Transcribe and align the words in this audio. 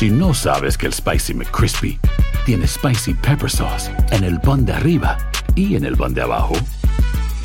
Si 0.00 0.08
no 0.08 0.32
sabes 0.32 0.78
que 0.78 0.86
el 0.86 0.94
Spicy 0.94 1.34
McCrispy 1.34 1.98
tiene 2.46 2.66
Spicy 2.66 3.12
Pepper 3.12 3.50
Sauce 3.50 3.90
en 4.12 4.24
el 4.24 4.40
pan 4.40 4.64
de 4.64 4.72
arriba 4.72 5.18
y 5.54 5.76
en 5.76 5.84
el 5.84 5.94
pan 5.94 6.14
de 6.14 6.22
abajo, 6.22 6.54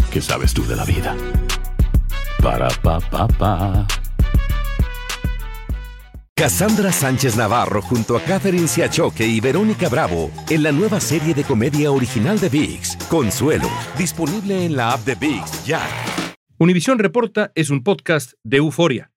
¿qué 0.10 0.22
sabes 0.22 0.54
tú 0.54 0.66
de 0.66 0.78
la 0.78 0.86
vida? 0.86 1.18
Para, 2.42 2.70
pa, 2.82 3.02
pa, 3.02 3.28
pa. 3.28 3.86
Cassandra 6.34 6.94
Sánchez 6.94 7.36
Navarro 7.36 7.82
junto 7.82 8.16
a 8.16 8.22
Catherine 8.22 8.70
Siachoque 8.70 9.28
y 9.28 9.42
Verónica 9.42 9.90
Bravo 9.90 10.32
en 10.50 10.64
la 10.64 10.72
nueva 10.72 11.02
serie 11.02 11.34
de 11.34 11.44
comedia 11.44 11.92
original 11.92 12.40
de 12.40 12.48
VIX, 12.48 12.96
Consuelo, 13.10 13.68
disponible 13.98 14.66
en 14.66 14.78
la 14.78 14.94
app 14.94 15.02
de 15.02 15.16
VIX 15.16 15.66
ya. 15.66 15.82
Univisión 16.58 17.00
Reporta 17.00 17.52
es 17.54 17.70
un 17.70 17.84
podcast 17.84 18.32
de 18.46 18.56
euforia. 18.56 19.12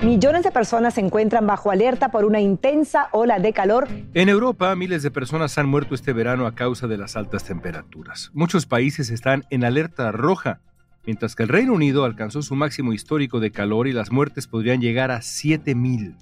Millones 0.00 0.44
de 0.44 0.50
personas 0.50 0.94
se 0.94 1.00
encuentran 1.00 1.46
bajo 1.46 1.70
alerta 1.70 2.10
por 2.10 2.24
una 2.24 2.40
intensa 2.40 3.08
ola 3.12 3.38
de 3.38 3.52
calor. 3.52 3.88
En 4.14 4.28
Europa, 4.28 4.74
miles 4.76 5.02
de 5.02 5.10
personas 5.10 5.56
han 5.58 5.68
muerto 5.68 5.94
este 5.94 6.12
verano 6.12 6.46
a 6.46 6.54
causa 6.54 6.86
de 6.86 6.98
las 6.98 7.16
altas 7.16 7.44
temperaturas. 7.44 8.30
Muchos 8.34 8.66
países 8.66 9.10
están 9.10 9.44
en 9.50 9.64
alerta 9.64 10.12
roja, 10.12 10.60
mientras 11.06 11.34
que 11.34 11.44
el 11.44 11.48
Reino 11.48 11.72
Unido 11.72 12.04
alcanzó 12.04 12.42
su 12.42 12.54
máximo 12.54 12.92
histórico 12.92 13.40
de 13.40 13.50
calor 13.50 13.88
y 13.88 13.92
las 13.92 14.12
muertes 14.12 14.46
podrían 14.46 14.80
llegar 14.80 15.10
a 15.10 15.18
7.000. 15.20 16.14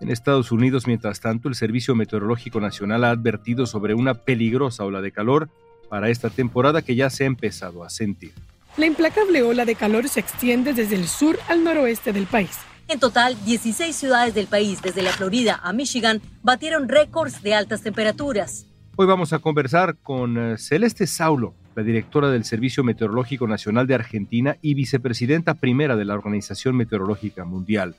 En 0.00 0.10
Estados 0.10 0.50
Unidos, 0.50 0.86
mientras 0.86 1.20
tanto, 1.20 1.48
el 1.48 1.54
Servicio 1.54 1.94
Meteorológico 1.94 2.60
Nacional 2.60 3.04
ha 3.04 3.10
advertido 3.10 3.66
sobre 3.66 3.94
una 3.94 4.14
peligrosa 4.14 4.84
ola 4.84 5.00
de 5.00 5.12
calor 5.12 5.48
para 5.88 6.10
esta 6.10 6.30
temporada 6.30 6.82
que 6.82 6.96
ya 6.96 7.10
se 7.10 7.24
ha 7.24 7.26
empezado 7.26 7.84
a 7.84 7.90
sentir. 7.90 8.32
La 8.76 8.86
implacable 8.86 9.42
ola 9.42 9.64
de 9.64 9.76
calor 9.76 10.08
se 10.08 10.18
extiende 10.18 10.74
desde 10.74 10.96
el 10.96 11.06
sur 11.06 11.38
al 11.48 11.62
noroeste 11.62 12.12
del 12.12 12.26
país. 12.26 12.58
En 12.86 13.00
total, 13.00 13.34
16 13.46 13.96
ciudades 13.96 14.34
del 14.34 14.46
país, 14.46 14.82
desde 14.82 15.00
la 15.00 15.10
Florida 15.10 15.58
a 15.62 15.72
Michigan, 15.72 16.20
batieron 16.42 16.88
récords 16.88 17.42
de 17.42 17.54
altas 17.54 17.82
temperaturas. 17.82 18.66
Hoy 18.96 19.06
vamos 19.06 19.32
a 19.32 19.38
conversar 19.38 19.96
con 19.96 20.36
eh, 20.36 20.58
Celeste 20.58 21.06
Saulo, 21.06 21.54
la 21.74 21.82
directora 21.82 22.28
del 22.28 22.44
Servicio 22.44 22.84
Meteorológico 22.84 23.48
Nacional 23.48 23.86
de 23.86 23.94
Argentina 23.94 24.58
y 24.60 24.74
vicepresidenta 24.74 25.54
primera 25.54 25.96
de 25.96 26.04
la 26.04 26.14
Organización 26.14 26.76
Meteorológica 26.76 27.46
Mundial. 27.46 27.96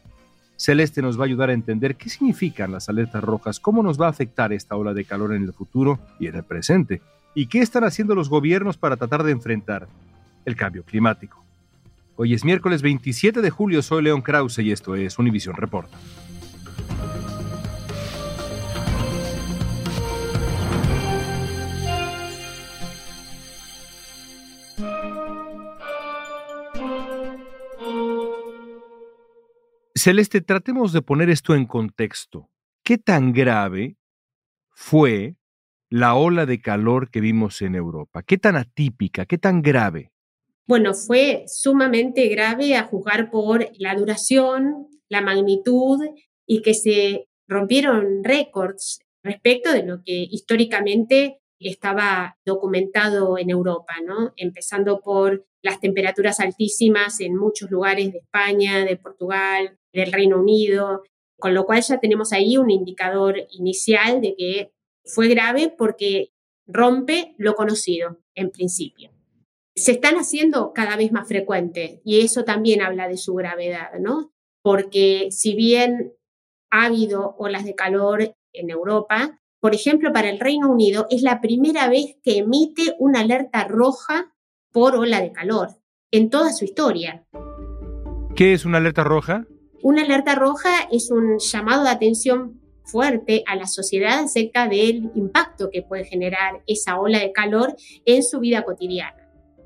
Celeste 0.56 1.02
nos 1.02 1.18
va 1.18 1.24
a 1.24 1.26
ayudar 1.26 1.50
a 1.50 1.54
entender 1.54 1.96
qué 1.96 2.10
significan 2.10 2.72
las 2.72 2.88
alertas 2.88 3.24
rojas, 3.24 3.60
cómo 3.60 3.82
nos 3.82 4.00
va 4.00 4.06
a 4.06 4.12
afectar 4.12 4.54
esta 4.54 4.76
ola 4.76 4.94
de 4.94 5.04
calor 5.04 5.34
en 5.34 5.44
el 5.44 5.54
futuro 5.54 6.00
y 6.20 6.28
en 6.28 6.36
el 6.36 6.44
presente, 6.44 7.02
y 7.34 7.48
qué 7.48 7.60
están 7.60 7.84
haciendo 7.84 8.14
los 8.14 8.30
gobiernos 8.30 8.78
para 8.78 8.98
tratar 8.98 9.24
de 9.24 9.32
enfrentar 9.32 9.88
el 10.46 10.56
cambio 10.56 10.84
climático. 10.84 11.45
Hoy 12.18 12.34
es 12.34 12.46
miércoles 12.46 12.82
27 12.82 13.42
de 13.42 13.50
julio, 13.50 13.82
soy 13.82 14.04
León 14.04 14.22
Krause 14.22 14.60
y 14.60 14.72
esto 14.72 14.96
es 14.96 15.20
Univisión 15.20 15.58
Reporta. 15.58 15.98
Celeste, 29.94 30.40
tratemos 30.40 30.94
de 30.94 31.02
poner 31.02 31.30
esto 31.30 31.54
en 31.54 31.66
contexto. 31.66 32.50
¿Qué 32.84 32.98
tan 32.98 33.34
grave 33.34 33.98
fue 34.70 35.36
la 35.90 36.16
ola 36.16 36.46
de 36.46 36.62
calor 36.62 37.10
que 37.10 37.20
vimos 37.20 37.62
en 37.62 37.76
Europa? 37.76 38.24
¿Qué 38.24 38.38
tan 38.38 38.56
atípica, 38.56 39.26
qué 39.26 39.38
tan 39.38 39.62
grave? 39.62 40.15
Bueno, 40.68 40.96
fue 40.96 41.44
sumamente 41.48 42.28
grave 42.28 42.76
a 42.76 42.86
juzgar 42.86 43.30
por 43.30 43.70
la 43.78 43.94
duración, 43.94 44.88
la 45.10 45.22
magnitud 45.22 46.00
y 46.48 46.64
que 46.64 46.74
se 46.74 47.28
rompieron 47.48 48.24
récords 48.24 49.00
respecto 49.24 49.72
de 49.72 49.84
lo 49.84 50.02
que 50.04 50.28
históricamente 50.32 51.40
estaba 51.60 52.38
documentado 52.46 53.38
en 53.38 53.52
Europa, 53.52 53.94
¿no? 54.04 54.34
Empezando 54.38 55.02
por 55.02 55.46
las 55.62 55.80
temperaturas 55.80 56.40
altísimas 56.40 57.20
en 57.22 57.36
muchos 57.36 57.70
lugares 57.70 58.12
de 58.12 58.20
España, 58.20 58.86
de 58.86 58.98
Portugal, 58.98 59.78
del 59.94 60.12
Reino 60.12 60.40
Unido, 60.40 61.04
con 61.40 61.54
lo 61.54 61.66
cual 61.66 61.84
ya 61.84 62.00
tenemos 62.00 62.34
ahí 62.34 62.58
un 62.58 62.72
indicador 62.72 63.38
inicial 63.52 64.20
de 64.20 64.36
que 64.36 64.72
fue 65.04 65.28
grave 65.28 65.74
porque 65.78 66.32
rompe 66.66 67.36
lo 67.38 67.54
conocido 67.54 68.18
en 68.34 68.50
principio 68.50 69.15
se 69.76 69.92
están 69.92 70.16
haciendo 70.16 70.72
cada 70.74 70.96
vez 70.96 71.12
más 71.12 71.28
frecuentes 71.28 72.00
y 72.06 72.22
eso 72.22 72.46
también 72.46 72.82
habla 72.82 73.10
de 73.10 73.18
su 73.18 73.34
gravedad, 73.36 73.92
¿no? 74.00 74.32
Porque 74.62 75.28
si 75.32 75.54
bien 75.54 76.14
ha 76.72 76.86
habido 76.86 77.36
olas 77.38 77.66
de 77.66 77.76
calor 77.76 78.36
en 78.54 78.70
Europa, 78.70 79.42
por 79.60 79.76
ejemplo, 79.76 80.14
para 80.14 80.30
el 80.30 80.40
Reino 80.40 80.72
Unido 80.72 81.08
es 81.10 81.22
la 81.22 81.42
primera 81.42 81.90
vez 81.90 82.16
que 82.24 82.38
emite 82.38 82.96
una 83.00 83.20
alerta 83.22 83.66
roja 83.66 84.34
por 84.72 84.96
ola 84.96 85.22
de 85.22 85.34
calor 85.34 85.70
en 86.12 86.30
toda 86.30 86.54
su 86.54 86.64
historia. 86.64 87.26
¿Qué 88.36 88.54
es 88.54 88.66
una 88.66 88.78
alerta 88.78 89.04
roja? 89.04 89.46
Una 89.82 90.04
alerta 90.04 90.36
roja 90.36 90.88
es 90.92 91.12
un 91.12 91.38
llamado 91.40 91.84
de 91.84 91.90
atención 91.90 92.62
fuerte 92.86 93.44
a 93.48 93.56
la 93.56 93.68
sociedad 93.68 94.20
acerca 94.20 94.68
del 94.68 95.12
impacto 95.16 95.70
que 95.70 95.82
puede 95.82 96.06
generar 96.06 96.64
esa 96.66 97.00
ola 97.00 97.20
de 97.20 97.34
calor 97.34 97.76
en 98.06 98.24
su 98.24 98.40
vida 98.40 98.64
cotidiana 98.64 99.25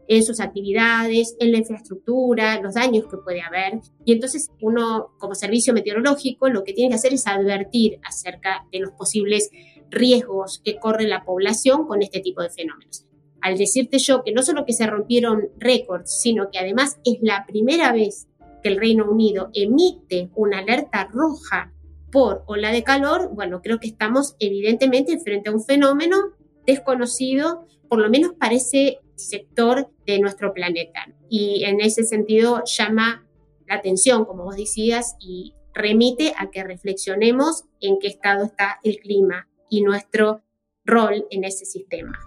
en 0.10 0.24
sus 0.24 0.40
actividades, 0.40 1.36
en 1.40 1.52
la 1.52 1.60
infraestructura, 1.60 2.60
los 2.60 2.74
daños 2.74 3.06
que 3.06 3.18
puede 3.18 3.42
haber. 3.42 3.80
Y 4.06 4.14
entonces 4.14 4.50
uno, 4.60 5.12
como 5.20 5.36
servicio 5.36 5.72
meteorológico, 5.72 6.50
lo 6.50 6.64
que 6.64 6.74
tiene 6.74 6.90
que 6.90 6.96
hacer 6.96 7.14
es 7.14 7.28
advertir 7.28 8.00
acerca 8.04 8.66
de 8.72 8.80
los 8.80 8.92
posibles 8.94 9.52
riesgos 9.92 10.62
que 10.66 10.80
corre 10.80 11.08
la 11.08 11.24
población 11.24 11.86
con 11.86 12.02
este 12.02 12.22
tipo 12.22 12.42
de 12.42 12.50
fenómenos. 12.50 13.06
Al 13.40 13.56
decirte 13.58 14.00
yo 14.00 14.24
que 14.24 14.32
no 14.32 14.42
solo 14.42 14.66
que 14.66 14.74
se 14.74 14.88
rompieron 14.88 15.50
récords, 15.60 16.20
sino 16.20 16.50
que 16.52 16.58
además 16.58 17.00
es 17.06 17.20
la 17.22 17.46
primera 17.48 17.94
vez 17.94 18.28
que 18.64 18.70
el 18.70 18.78
Reino 18.78 19.10
Unido 19.10 19.52
emite 19.54 20.32
una 20.36 20.60
alerta 20.60 21.08
roja 21.14 21.72
por 22.12 22.44
ola 22.48 22.72
de 22.72 22.84
calor, 22.84 23.30
bueno, 23.36 23.62
creo 23.62 23.80
que 23.80 23.88
estamos 23.88 24.36
evidentemente 24.40 25.20
frente 25.20 25.50
a 25.50 25.54
un 25.54 25.64
fenómeno 25.64 26.18
desconocido, 26.66 27.68
por 27.88 28.00
lo 28.00 28.10
menos 28.10 28.34
parece 28.40 29.00
sector 29.20 29.90
de 30.06 30.20
nuestro 30.20 30.54
planeta. 30.54 31.08
Y 31.30 31.64
en 31.66 31.82
ese 31.82 32.04
sentido 32.04 32.64
llama 32.66 33.28
la 33.68 33.76
atención, 33.76 34.26
como 34.26 34.44
vos 34.44 34.56
decías, 34.56 35.16
y 35.20 35.54
remite 35.74 36.34
a 36.38 36.50
que 36.50 36.64
reflexionemos 36.64 37.66
en 37.80 38.00
qué 38.00 38.08
estado 38.08 38.46
está 38.46 38.80
el 38.84 38.98
clima 38.98 39.48
y 39.70 39.82
nuestro 39.82 40.42
rol 40.84 41.26
en 41.30 41.44
ese 41.44 41.66
sistema. 41.66 42.18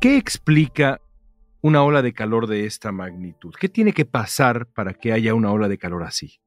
¿Qué 0.00 0.16
explica 0.16 1.00
una 1.62 1.82
ola 1.82 2.02
de 2.02 2.12
calor 2.12 2.46
de 2.46 2.66
esta 2.66 2.92
magnitud? 2.92 3.52
¿Qué 3.58 3.68
tiene 3.68 3.92
que 3.92 4.04
pasar 4.04 4.66
para 4.72 4.94
que 4.94 5.12
haya 5.12 5.34
una 5.34 5.52
ola 5.52 5.68
de 5.68 5.78
calor 5.78 6.04
así? 6.04 6.40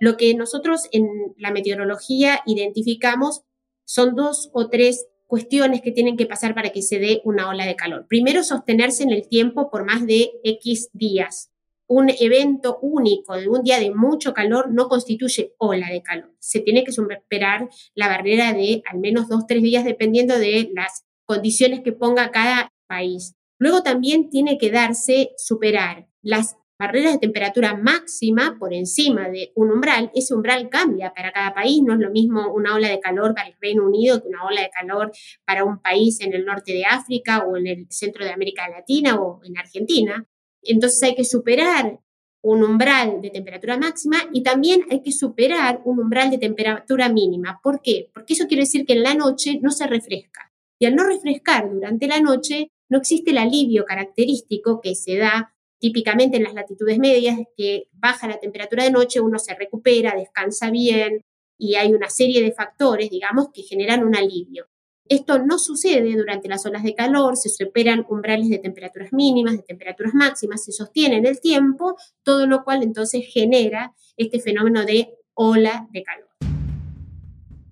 Lo 0.00 0.16
que 0.16 0.34
nosotros 0.34 0.88
en 0.92 1.08
la 1.36 1.52
meteorología 1.52 2.40
identificamos 2.46 3.42
son 3.84 4.14
dos 4.14 4.50
o 4.52 4.68
tres 4.68 5.06
cuestiones 5.28 5.82
que 5.82 5.92
tienen 5.92 6.16
que 6.16 6.26
pasar 6.26 6.54
para 6.54 6.70
que 6.70 6.82
se 6.82 6.98
dé 6.98 7.20
una 7.22 7.48
ola 7.48 7.66
de 7.66 7.76
calor. 7.76 8.06
Primero, 8.08 8.42
sostenerse 8.42 9.04
en 9.04 9.10
el 9.10 9.28
tiempo 9.28 9.70
por 9.70 9.84
más 9.84 10.04
de 10.06 10.32
X 10.42 10.88
días. 10.92 11.52
Un 11.86 12.10
evento 12.18 12.78
único 12.82 13.36
de 13.36 13.48
un 13.48 13.62
día 13.62 13.78
de 13.78 13.94
mucho 13.94 14.34
calor 14.34 14.72
no 14.72 14.88
constituye 14.88 15.54
ola 15.58 15.88
de 15.90 16.02
calor. 16.02 16.34
Se 16.38 16.60
tiene 16.60 16.82
que 16.82 16.92
superar 16.92 17.68
la 17.94 18.08
barrera 18.08 18.52
de 18.52 18.82
al 18.90 18.98
menos 18.98 19.28
dos, 19.28 19.46
tres 19.46 19.62
días 19.62 19.84
dependiendo 19.84 20.38
de 20.38 20.70
las 20.74 21.04
condiciones 21.24 21.80
que 21.80 21.92
ponga 21.92 22.30
cada 22.30 22.72
país. 22.86 23.36
Luego 23.58 23.82
también 23.82 24.30
tiene 24.30 24.56
que 24.56 24.70
darse 24.70 25.32
superar 25.36 26.08
las 26.22 26.56
barreras 26.78 27.14
de 27.14 27.18
temperatura 27.18 27.74
máxima 27.74 28.56
por 28.58 28.72
encima 28.72 29.28
de 29.28 29.52
un 29.56 29.72
umbral, 29.72 30.12
ese 30.14 30.34
umbral 30.34 30.68
cambia 30.68 31.12
para 31.12 31.32
cada 31.32 31.52
país, 31.52 31.82
no 31.84 31.94
es 31.94 31.98
lo 31.98 32.10
mismo 32.10 32.52
una 32.54 32.74
ola 32.74 32.88
de 32.88 33.00
calor 33.00 33.34
para 33.34 33.48
el 33.48 33.54
Reino 33.60 33.84
Unido 33.84 34.22
que 34.22 34.28
una 34.28 34.44
ola 34.44 34.62
de 34.62 34.70
calor 34.70 35.10
para 35.44 35.64
un 35.64 35.80
país 35.80 36.20
en 36.20 36.32
el 36.34 36.44
norte 36.44 36.72
de 36.72 36.84
África 36.84 37.44
o 37.44 37.56
en 37.56 37.66
el 37.66 37.86
centro 37.90 38.24
de 38.24 38.30
América 38.30 38.68
Latina 38.68 39.20
o 39.20 39.40
en 39.44 39.58
Argentina. 39.58 40.24
Entonces 40.62 41.02
hay 41.02 41.14
que 41.16 41.24
superar 41.24 41.98
un 42.42 42.62
umbral 42.62 43.20
de 43.20 43.30
temperatura 43.30 43.76
máxima 43.76 44.18
y 44.32 44.44
también 44.44 44.82
hay 44.90 45.02
que 45.02 45.10
superar 45.10 45.82
un 45.84 45.98
umbral 45.98 46.30
de 46.30 46.38
temperatura 46.38 47.08
mínima. 47.08 47.60
¿Por 47.62 47.82
qué? 47.82 48.10
Porque 48.14 48.34
eso 48.34 48.46
quiere 48.46 48.62
decir 48.62 48.86
que 48.86 48.92
en 48.92 49.02
la 49.02 49.14
noche 49.14 49.58
no 49.60 49.70
se 49.70 49.86
refresca. 49.88 50.52
Y 50.78 50.86
al 50.86 50.94
no 50.94 51.04
refrescar 51.04 51.68
durante 51.68 52.06
la 52.06 52.20
noche, 52.20 52.70
no 52.88 52.98
existe 52.98 53.32
el 53.32 53.38
alivio 53.38 53.84
característico 53.84 54.80
que 54.80 54.94
se 54.94 55.16
da 55.16 55.54
típicamente 55.78 56.36
en 56.36 56.44
las 56.44 56.54
latitudes 56.54 56.98
medias, 56.98 57.38
que 57.56 57.88
baja 57.92 58.28
la 58.28 58.38
temperatura 58.38 58.84
de 58.84 58.90
noche, 58.90 59.20
uno 59.20 59.38
se 59.38 59.54
recupera, 59.54 60.14
descansa 60.16 60.70
bien 60.70 61.24
y 61.56 61.74
hay 61.74 61.92
una 61.92 62.08
serie 62.08 62.42
de 62.42 62.52
factores, 62.52 63.10
digamos, 63.10 63.48
que 63.52 63.62
generan 63.62 64.04
un 64.04 64.16
alivio. 64.16 64.66
Esto 65.08 65.38
no 65.38 65.58
sucede 65.58 66.14
durante 66.16 66.48
las 66.48 66.66
olas 66.66 66.82
de 66.82 66.94
calor, 66.94 67.36
se 67.36 67.48
superan 67.48 68.04
umbrales 68.10 68.50
de 68.50 68.58
temperaturas 68.58 69.12
mínimas, 69.12 69.56
de 69.56 69.62
temperaturas 69.62 70.12
máximas, 70.12 70.62
se 70.64 70.72
sostiene 70.72 71.16
en 71.16 71.26
el 71.26 71.40
tiempo, 71.40 71.96
todo 72.22 72.46
lo 72.46 72.62
cual 72.62 72.82
entonces 72.82 73.24
genera 73.32 73.94
este 74.18 74.38
fenómeno 74.38 74.84
de 74.84 75.14
ola 75.32 75.88
de 75.92 76.02
calor. 76.02 76.28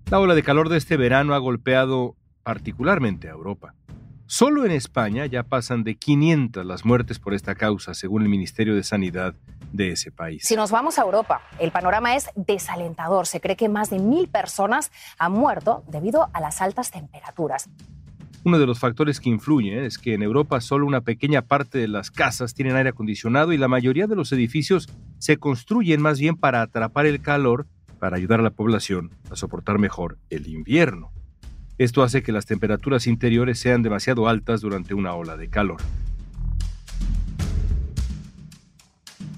La 0.09 0.19
ola 0.19 0.33
de 0.33 0.41
calor 0.41 0.69
de 0.69 0.77
este 0.77 0.97
verano 0.97 1.35
ha 1.35 1.37
golpeado 1.37 2.15
particularmente 2.41 3.27
a 3.27 3.31
Europa. 3.31 3.75
Solo 4.29 4.65
en 4.65 4.71
España 4.71 5.25
ya 5.25 5.43
pasan 5.43 5.85
de 5.85 5.95
500 5.95 6.65
las 6.65 6.83
muertes 6.83 7.17
por 7.17 7.33
esta 7.33 7.55
causa, 7.55 7.93
según 7.93 8.23
el 8.23 8.27
Ministerio 8.27 8.75
de 8.75 8.83
Sanidad 8.83 9.33
de 9.71 9.93
ese 9.93 10.11
país. 10.11 10.43
Si 10.45 10.57
nos 10.57 10.69
vamos 10.69 10.99
a 10.99 11.03
Europa, 11.03 11.41
el 11.59 11.71
panorama 11.71 12.13
es 12.13 12.29
desalentador. 12.35 13.25
Se 13.25 13.39
cree 13.39 13.55
que 13.55 13.69
más 13.69 13.89
de 13.89 13.99
mil 13.99 14.27
personas 14.27 14.91
han 15.17 15.31
muerto 15.31 15.85
debido 15.87 16.27
a 16.33 16.41
las 16.41 16.61
altas 16.61 16.91
temperaturas. 16.91 17.69
Uno 18.43 18.59
de 18.59 18.65
los 18.67 18.79
factores 18.79 19.21
que 19.21 19.29
influye 19.29 19.85
es 19.85 19.97
que 19.97 20.13
en 20.13 20.23
Europa 20.23 20.59
solo 20.59 20.85
una 20.85 21.01
pequeña 21.01 21.43
parte 21.43 21.77
de 21.77 21.87
las 21.87 22.11
casas 22.11 22.53
tienen 22.53 22.75
aire 22.75 22.89
acondicionado 22.89 23.53
y 23.53 23.57
la 23.57 23.69
mayoría 23.69 24.07
de 24.07 24.17
los 24.17 24.33
edificios 24.33 24.89
se 25.19 25.37
construyen 25.37 26.01
más 26.01 26.19
bien 26.19 26.35
para 26.35 26.61
atrapar 26.61 27.05
el 27.05 27.21
calor 27.21 27.65
para 27.97 28.17
ayudar 28.17 28.41
a 28.41 28.43
la 28.43 28.51
población 28.51 29.11
a 29.31 29.37
soportar 29.37 29.79
mejor 29.79 30.17
el 30.29 30.47
invierno. 30.47 31.11
Esto 31.77 32.01
hace 32.01 32.23
que 32.23 32.31
las 32.31 32.47
temperaturas 32.47 33.05
interiores 33.05 33.59
sean 33.59 33.83
demasiado 33.83 34.27
altas 34.27 34.61
durante 34.61 34.95
una 34.95 35.13
ola 35.13 35.37
de 35.37 35.47
calor. 35.47 35.79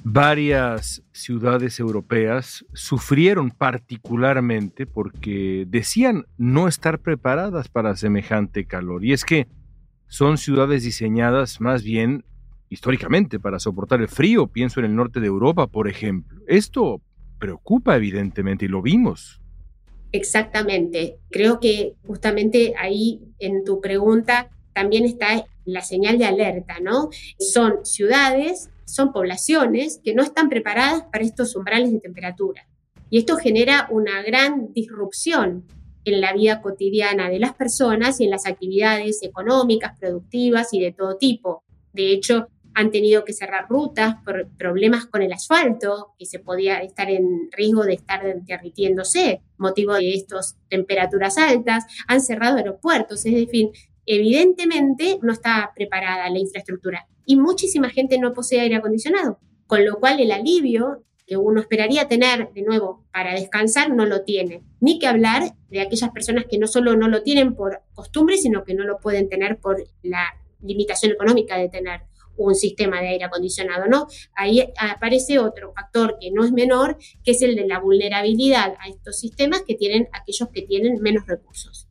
Varias 0.06 1.04
ciudades 1.12 1.80
europeas 1.80 2.66
sufrieron 2.74 3.52
particularmente 3.52 4.86
porque 4.86 5.66
decían 5.68 6.26
no 6.38 6.68
estar 6.68 7.00
preparadas 7.00 7.68
para 7.68 7.96
semejante 7.98 8.66
calor. 8.66 9.04
Y 9.04 9.12
es 9.12 9.26
que 9.26 9.48
son 10.08 10.38
ciudades 10.38 10.84
diseñadas 10.84 11.60
más 11.60 11.84
bien 11.84 12.24
históricamente 12.70 13.40
para 13.40 13.60
soportar 13.60 14.00
el 14.00 14.08
frío. 14.08 14.48
Pienso 14.48 14.80
en 14.80 14.86
el 14.86 14.96
norte 14.96 15.20
de 15.20 15.28
Europa, 15.28 15.68
por 15.68 15.90
ejemplo. 15.90 16.42
Esto 16.48 17.02
preocupa 17.38 17.98
evidentemente 17.98 18.66
y 18.66 18.70
lo 18.70 18.82
vimos 18.82 19.39
Exactamente. 20.12 21.20
Creo 21.30 21.60
que 21.60 21.96
justamente 22.06 22.74
ahí 22.78 23.22
en 23.40 23.64
tu 23.64 23.80
pregunta 23.80 24.50
también 24.74 25.06
está 25.06 25.46
la 25.66 25.82
señal 25.82 26.18
de 26.18 26.26
alerta, 26.26 26.80
¿no? 26.82 27.10
Son 27.38 27.86
ciudades, 27.86 28.70
son 28.86 29.12
poblaciones 29.12 30.00
que 30.04 30.16
no 30.16 30.24
están 30.24 30.50
preparadas 30.50 31.04
para 31.12 31.24
estos 31.24 31.56
umbrales 31.56 31.92
de 31.92 32.00
temperatura. 32.00 32.68
Y 33.10 33.20
esto 33.20 33.38
genera 33.38 33.88
una 33.92 34.22
gran 34.24 34.74
disrupción 34.74 35.66
en 36.06 36.22
la 36.22 36.34
vida 36.34 36.62
cotidiana 36.62 37.30
de 37.30 37.40
las 37.40 37.54
personas 37.54 38.20
y 38.20 38.26
en 38.26 38.32
las 38.32 38.46
actividades 38.46 39.22
económicas, 39.22 39.98
productivas 40.00 40.74
y 40.74 40.80
de 40.80 40.92
todo 40.92 41.18
tipo. 41.18 41.64
De 41.94 42.12
hecho, 42.12 42.48
han 42.74 42.92
tenido 42.92 43.26
que 43.26 43.34
cerrar 43.34 43.68
rutas 43.70 44.16
por 44.24 44.48
problemas 44.58 45.06
con 45.06 45.22
el 45.22 45.34
asfalto, 45.34 46.14
que 46.18 46.26
se 46.26 46.40
podía 46.40 46.80
estar 46.80 47.10
en 47.10 47.50
riesgo 47.52 47.84
de 47.84 47.94
estar 47.94 48.22
derritiéndose, 48.44 49.42
motivo 49.58 49.94
de 49.94 50.14
estas 50.14 50.58
temperaturas 50.70 51.38
altas, 51.38 51.86
han 52.08 52.22
cerrado 52.22 52.58
aeropuertos, 52.58 53.26
es 53.26 53.34
decir, 53.34 53.70
evidentemente 54.06 55.20
no 55.22 55.34
está 55.34 55.72
preparada 55.76 56.30
la 56.30 56.40
infraestructura 56.40 57.08
y 57.26 57.36
muchísima 57.36 57.90
gente 57.90 58.18
no 58.18 58.34
posee 58.34 58.62
aire 58.62 58.76
acondicionado, 58.76 59.40
con 59.68 59.86
lo 59.86 60.00
cual 60.00 60.20
el 60.20 60.32
alivio 60.32 61.04
que 61.30 61.38
uno 61.38 61.62
esperaría 61.62 62.08
tener 62.08 62.52
de 62.54 62.64
nuevo 62.64 63.06
para 63.14 63.36
descansar 63.36 63.94
no 63.94 64.08
lo 64.08 64.24
tiene. 64.24 64.64
Ni 64.80 64.98
que 64.98 65.06
hablar 65.06 65.54
de 65.70 65.82
aquellas 65.82 66.10
personas 66.10 66.46
que 66.50 66.58
no 66.58 66.66
solo 66.66 66.96
no 66.96 67.08
lo 67.08 67.22
tienen 67.22 67.54
por 67.54 67.84
costumbre, 67.94 68.38
sino 68.38 68.64
que 68.64 68.74
no 68.74 68.84
lo 68.84 68.98
pueden 68.98 69.30
tener 69.30 69.60
por 69.60 69.78
la 70.02 70.26
limitación 70.60 71.12
económica 71.12 71.56
de 71.58 71.70
tener 71.70 72.02
un 72.46 72.56
sistema 72.56 73.02
de 73.02 73.10
aire 73.10 73.26
acondicionado, 73.26 73.88
¿no? 73.88 74.08
Ahí 74.36 74.72
aparece 74.78 75.40
otro 75.40 75.74
factor 75.74 76.18
que 76.20 76.32
no 76.32 76.44
es 76.44 76.52
menor, 76.52 76.98
que 77.24 77.32
es 77.32 77.42
el 77.42 77.56
de 77.56 77.68
la 77.68 77.80
vulnerabilidad 77.80 78.76
a 78.80 78.90
estos 78.90 79.20
sistemas 79.20 79.64
que 79.68 79.76
tienen 79.76 80.08
aquellos 80.14 80.50
que 80.50 80.62
tienen 80.64 81.02
menos 81.02 81.26
recursos. 81.28 81.88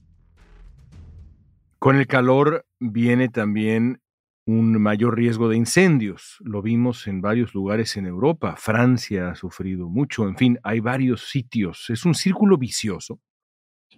Con 1.78 1.96
el 1.96 2.06
calor 2.06 2.66
viene 2.80 3.28
también 3.28 4.00
un 4.46 4.80
mayor 4.80 5.16
riesgo 5.16 5.48
de 5.48 5.56
incendios. 5.56 6.38
Lo 6.40 6.62
vimos 6.62 7.06
en 7.06 7.20
varios 7.20 7.54
lugares 7.54 7.96
en 7.98 8.06
Europa. 8.06 8.56
Francia 8.56 9.28
ha 9.30 9.34
sufrido 9.34 9.88
mucho. 9.88 10.26
En 10.26 10.36
fin, 10.36 10.58
hay 10.62 10.80
varios 10.80 11.28
sitios. 11.28 11.90
Es 11.90 12.06
un 12.06 12.14
círculo 12.14 12.56
vicioso 12.56 13.20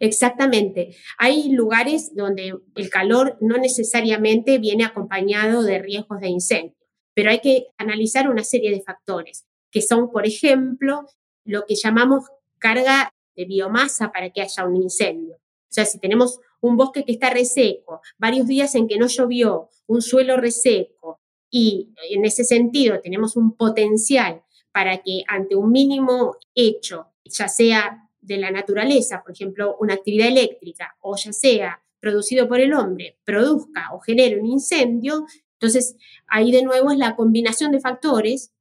Exactamente. 0.01 0.97
Hay 1.19 1.51
lugares 1.53 2.15
donde 2.17 2.55
el 2.75 2.91
calor 2.91 3.37
no 3.41 3.59
necesariamente 3.59 4.59
viene 4.59 4.85
acompañado 4.85 5.63
de 5.63 5.79
riesgos 5.79 6.21
de 6.21 6.29
incendio, 6.29 6.75
pero 7.15 7.31
hay 7.31 7.41
que 7.41 7.67
analizar 7.77 8.29
una 8.29 8.43
serie 8.43 8.71
de 8.71 8.83
factores, 8.83 9.47
que 9.71 9.83
son, 9.83 10.11
por 10.11 10.27
ejemplo, 10.27 11.07
lo 11.45 11.67
que 11.67 11.75
llamamos 11.75 12.25
carga 12.59 13.13
de 13.37 13.45
biomasa 13.45 14.11
para 14.11 14.31
que 14.31 14.41
haya 14.41 14.67
un 14.67 14.77
incendio. 14.77 15.35
O 15.35 15.73
sea, 15.73 15.85
si 15.85 16.01
tenemos 16.01 16.41
un 16.63 16.77
bosque 16.77 17.05
que 17.05 17.13
está 17.13 17.31
reseco, 17.31 18.01
varios 18.19 18.47
días 18.47 18.75
en 18.75 18.89
que 18.89 18.99
no 18.99 19.07
llovió, 19.07 19.69
un 19.87 20.01
suelo 20.01 20.39
reseco, 20.39 21.21
y 21.51 21.93
en 22.11 22.25
ese 22.25 22.45
sentido 22.45 23.01
tenemos 23.03 23.37
un 23.37 23.55
potencial 23.57 24.43
para 24.73 25.03
que 25.03 25.25
ante 25.29 25.57
un 25.57 25.73
mínimo 25.73 26.37
hecho, 26.55 27.09
ya 27.25 27.49
sea 27.49 28.09
de 28.31 28.39
la 28.41 28.53
naturaleza, 28.53 29.23
por 29.23 29.33
ejemplo, 29.33 29.77
una 29.81 29.95
actividad 29.95 30.29
eléctrica, 30.29 30.97
o 31.01 31.17
ya 31.17 31.33
sea 31.33 31.83
producido 31.99 32.49
por 32.49 32.61
el 32.61 32.73
hombre, 32.73 33.19
produzca 33.25 33.89
o 33.93 33.99
genere 33.99 34.41
un 34.41 34.47
incendio, 34.47 35.27
entonces 35.55 35.97
ahí 36.29 36.53
de 36.53 36.63
nuevo 36.63 36.93
es 36.93 36.99
la 36.99 37.17
combinación 37.17 37.73
de 37.73 37.81
factores 37.81 38.53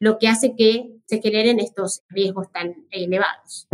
lo 0.00 0.18
que 0.18 0.28
hace 0.28 0.54
que 0.56 0.94
se 1.06 1.20
generen 1.20 1.60
estos 1.60 2.02
riesgos 2.08 2.50
tan 2.50 2.86
elevados. 2.90 3.68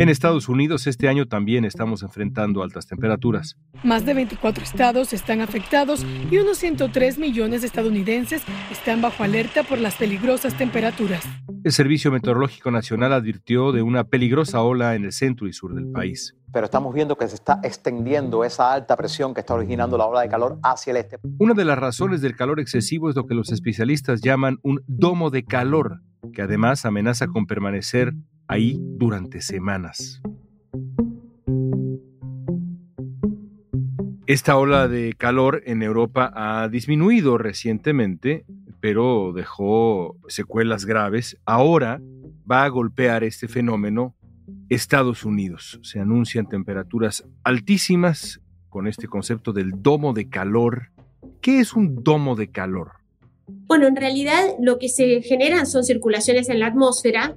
En 0.00 0.08
Estados 0.08 0.48
Unidos 0.48 0.86
este 0.86 1.08
año 1.08 1.28
también 1.28 1.66
estamos 1.66 2.02
enfrentando 2.02 2.62
altas 2.62 2.86
temperaturas. 2.86 3.58
Más 3.84 4.06
de 4.06 4.14
24 4.14 4.64
estados 4.64 5.12
están 5.12 5.42
afectados 5.42 6.06
y 6.30 6.38
unos 6.38 6.56
103 6.56 7.18
millones 7.18 7.60
de 7.60 7.66
estadounidenses 7.66 8.42
están 8.72 9.02
bajo 9.02 9.24
alerta 9.24 9.62
por 9.62 9.76
las 9.76 9.96
peligrosas 9.96 10.56
temperaturas. 10.56 11.22
El 11.64 11.72
Servicio 11.72 12.10
Meteorológico 12.10 12.70
Nacional 12.70 13.12
advirtió 13.12 13.72
de 13.72 13.82
una 13.82 14.04
peligrosa 14.04 14.62
ola 14.62 14.94
en 14.94 15.04
el 15.04 15.12
centro 15.12 15.46
y 15.46 15.52
sur 15.52 15.74
del 15.74 15.92
país. 15.92 16.34
Pero 16.50 16.64
estamos 16.64 16.94
viendo 16.94 17.18
que 17.18 17.28
se 17.28 17.34
está 17.34 17.60
extendiendo 17.62 18.42
esa 18.42 18.72
alta 18.72 18.96
presión 18.96 19.34
que 19.34 19.40
está 19.40 19.52
originando 19.52 19.98
la 19.98 20.06
ola 20.06 20.22
de 20.22 20.30
calor 20.30 20.58
hacia 20.62 20.92
el 20.92 20.96
este. 20.96 21.18
Una 21.38 21.52
de 21.52 21.66
las 21.66 21.78
razones 21.78 22.22
del 22.22 22.36
calor 22.36 22.58
excesivo 22.58 23.10
es 23.10 23.16
lo 23.16 23.26
que 23.26 23.34
los 23.34 23.52
especialistas 23.52 24.22
llaman 24.22 24.56
un 24.62 24.82
domo 24.86 25.28
de 25.28 25.44
calor, 25.44 26.00
que 26.32 26.40
además 26.40 26.86
amenaza 26.86 27.26
con 27.26 27.44
permanecer 27.44 28.14
ahí 28.50 28.80
durante 28.80 29.40
semanas. 29.40 30.20
Esta 34.26 34.56
ola 34.58 34.88
de 34.88 35.14
calor 35.14 35.62
en 35.66 35.82
Europa 35.82 36.32
ha 36.34 36.68
disminuido 36.68 37.38
recientemente, 37.38 38.44
pero 38.80 39.32
dejó 39.32 40.16
secuelas 40.28 40.84
graves. 40.84 41.38
Ahora 41.44 42.00
va 42.50 42.64
a 42.64 42.68
golpear 42.68 43.22
este 43.22 43.46
fenómeno 43.46 44.16
Estados 44.68 45.24
Unidos. 45.24 45.78
Se 45.84 46.00
anuncian 46.00 46.48
temperaturas 46.48 47.24
altísimas 47.44 48.40
con 48.68 48.88
este 48.88 49.06
concepto 49.06 49.52
del 49.52 49.80
domo 49.80 50.12
de 50.12 50.28
calor. 50.28 50.90
¿Qué 51.40 51.60
es 51.60 51.74
un 51.74 52.02
domo 52.02 52.34
de 52.34 52.50
calor? 52.50 52.94
Bueno, 53.46 53.86
en 53.86 53.94
realidad 53.94 54.42
lo 54.60 54.78
que 54.78 54.88
se 54.88 55.22
generan 55.22 55.66
son 55.66 55.84
circulaciones 55.84 56.48
en 56.48 56.58
la 56.58 56.66
atmósfera 56.66 57.36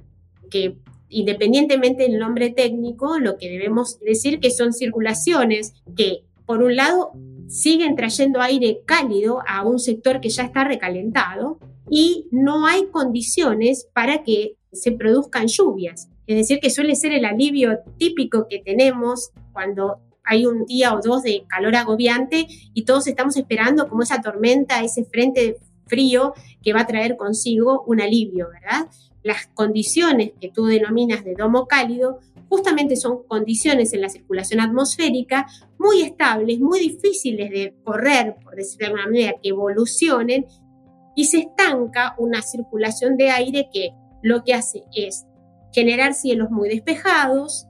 que 0.50 0.76
independientemente 1.14 2.04
del 2.04 2.18
nombre 2.18 2.50
técnico, 2.50 3.18
lo 3.18 3.38
que 3.38 3.48
debemos 3.48 3.98
decir 4.00 4.40
que 4.40 4.50
son 4.50 4.72
circulaciones 4.72 5.74
que, 5.96 6.24
por 6.46 6.62
un 6.62 6.76
lado, 6.76 7.12
siguen 7.48 7.96
trayendo 7.96 8.40
aire 8.40 8.80
cálido 8.84 9.38
a 9.46 9.64
un 9.64 9.78
sector 9.78 10.20
que 10.20 10.28
ya 10.28 10.44
está 10.44 10.64
recalentado 10.64 11.58
y 11.90 12.26
no 12.30 12.66
hay 12.66 12.86
condiciones 12.90 13.88
para 13.92 14.22
que 14.22 14.56
se 14.72 14.92
produzcan 14.92 15.46
lluvias. 15.46 16.08
Es 16.26 16.36
decir, 16.36 16.58
que 16.58 16.70
suele 16.70 16.96
ser 16.96 17.12
el 17.12 17.24
alivio 17.24 17.78
típico 17.98 18.46
que 18.48 18.58
tenemos 18.58 19.30
cuando 19.52 19.98
hay 20.24 20.46
un 20.46 20.64
día 20.64 20.94
o 20.94 21.00
dos 21.00 21.22
de 21.22 21.44
calor 21.48 21.76
agobiante 21.76 22.46
y 22.72 22.84
todos 22.84 23.06
estamos 23.06 23.36
esperando 23.36 23.88
como 23.88 24.02
esa 24.02 24.22
tormenta, 24.22 24.82
ese 24.82 25.04
frente 25.04 25.58
frío 25.86 26.34
que 26.62 26.72
va 26.72 26.80
a 26.80 26.86
traer 26.86 27.16
consigo 27.16 27.84
un 27.86 28.00
alivio, 28.00 28.48
¿verdad? 28.50 28.88
las 29.24 29.46
condiciones 29.54 30.32
que 30.40 30.50
tú 30.50 30.66
denominas 30.66 31.24
de 31.24 31.34
domo 31.34 31.66
cálido 31.66 32.20
justamente 32.48 32.94
son 32.94 33.24
condiciones 33.26 33.92
en 33.94 34.02
la 34.02 34.10
circulación 34.10 34.60
atmosférica 34.60 35.46
muy 35.78 36.02
estables, 36.02 36.60
muy 36.60 36.78
difíciles 36.78 37.50
de 37.50 37.74
correr, 37.82 38.36
por 38.44 38.54
decirlo 38.54 38.78
de 38.78 38.86
alguna 38.86 39.06
manera, 39.06 39.34
que 39.42 39.48
evolucionen 39.48 40.46
y 41.16 41.24
se 41.24 41.38
estanca 41.38 42.14
una 42.18 42.42
circulación 42.42 43.16
de 43.16 43.30
aire 43.30 43.70
que 43.72 43.90
lo 44.22 44.44
que 44.44 44.52
hace 44.52 44.84
es 44.94 45.24
generar 45.72 46.12
cielos 46.12 46.50
muy 46.50 46.68
despejados, 46.68 47.66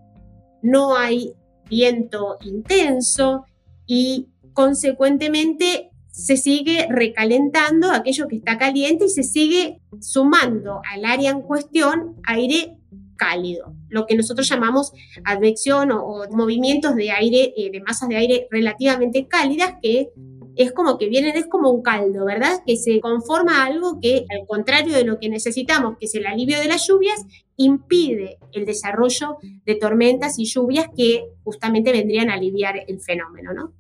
no 0.61 0.97
hay 0.97 1.35
viento 1.71 2.37
intenso 2.43 3.45
y 3.87 4.29
consecuentemente 4.53 5.91
se 6.15 6.37
sigue 6.37 6.87
recalentando 6.89 7.91
aquello 7.91 8.29
que 8.29 8.37
está 8.37 8.57
caliente 8.57 9.07
y 9.07 9.09
se 9.09 9.25
sigue 9.25 9.81
sumando 10.01 10.81
al 10.89 11.05
área 11.05 11.33
en 11.33 11.43
cuestión 11.43 12.15
aire 12.25 12.77
cálido, 13.17 13.75
lo 13.89 14.07
que 14.07 14.15
nosotros 14.15 14.49
llamamos 14.49 14.93
advección 15.25 15.91
o, 15.91 16.25
movimientos 16.31 16.95
de 16.95 17.11
aire, 17.11 17.53
eh, 17.57 17.71
de 17.73 17.81
masas 17.81 18.09
de 18.09 18.17
aire 18.17 18.47
relativamente 18.49 19.27
cálidas 19.27 19.75
que 19.83 20.11
es 20.55 20.71
como 20.71 20.99
que 20.99 21.09
vienen, 21.09 21.37
es 21.37 21.47
como 21.47 21.71
un 21.71 21.83
caldo, 21.83 22.25
¿verdad? 22.27 22.63
Que 22.65 22.77
se 22.77 23.01
conforma 23.01 23.65
algo 23.65 23.99
que, 24.01 24.25
al 24.31 24.47
contrario 24.47 24.95
de 24.95 25.05
lo 25.05 25.19
que 25.19 25.29
necesitamos, 25.29 25.99
que 25.99 26.07
es 26.07 26.15
el 26.15 26.27
alivio 26.27 26.61
de 26.61 26.69
las 26.69 26.87
lluvias, 26.87 27.27
impide 27.57 28.39
el 28.53 28.65
desarrollo 28.65 29.39
de 29.65 29.75
tormentas 29.75 30.39
y 30.39 30.45
lluvias 30.45 30.87
que 30.97 31.25
justamente 31.43 31.91
vendrían 31.91 32.31
a 32.31 32.35
aliviar 32.35 32.85
el 32.87 33.01
fenómeno, 33.01 33.53
¿no? 33.53 33.73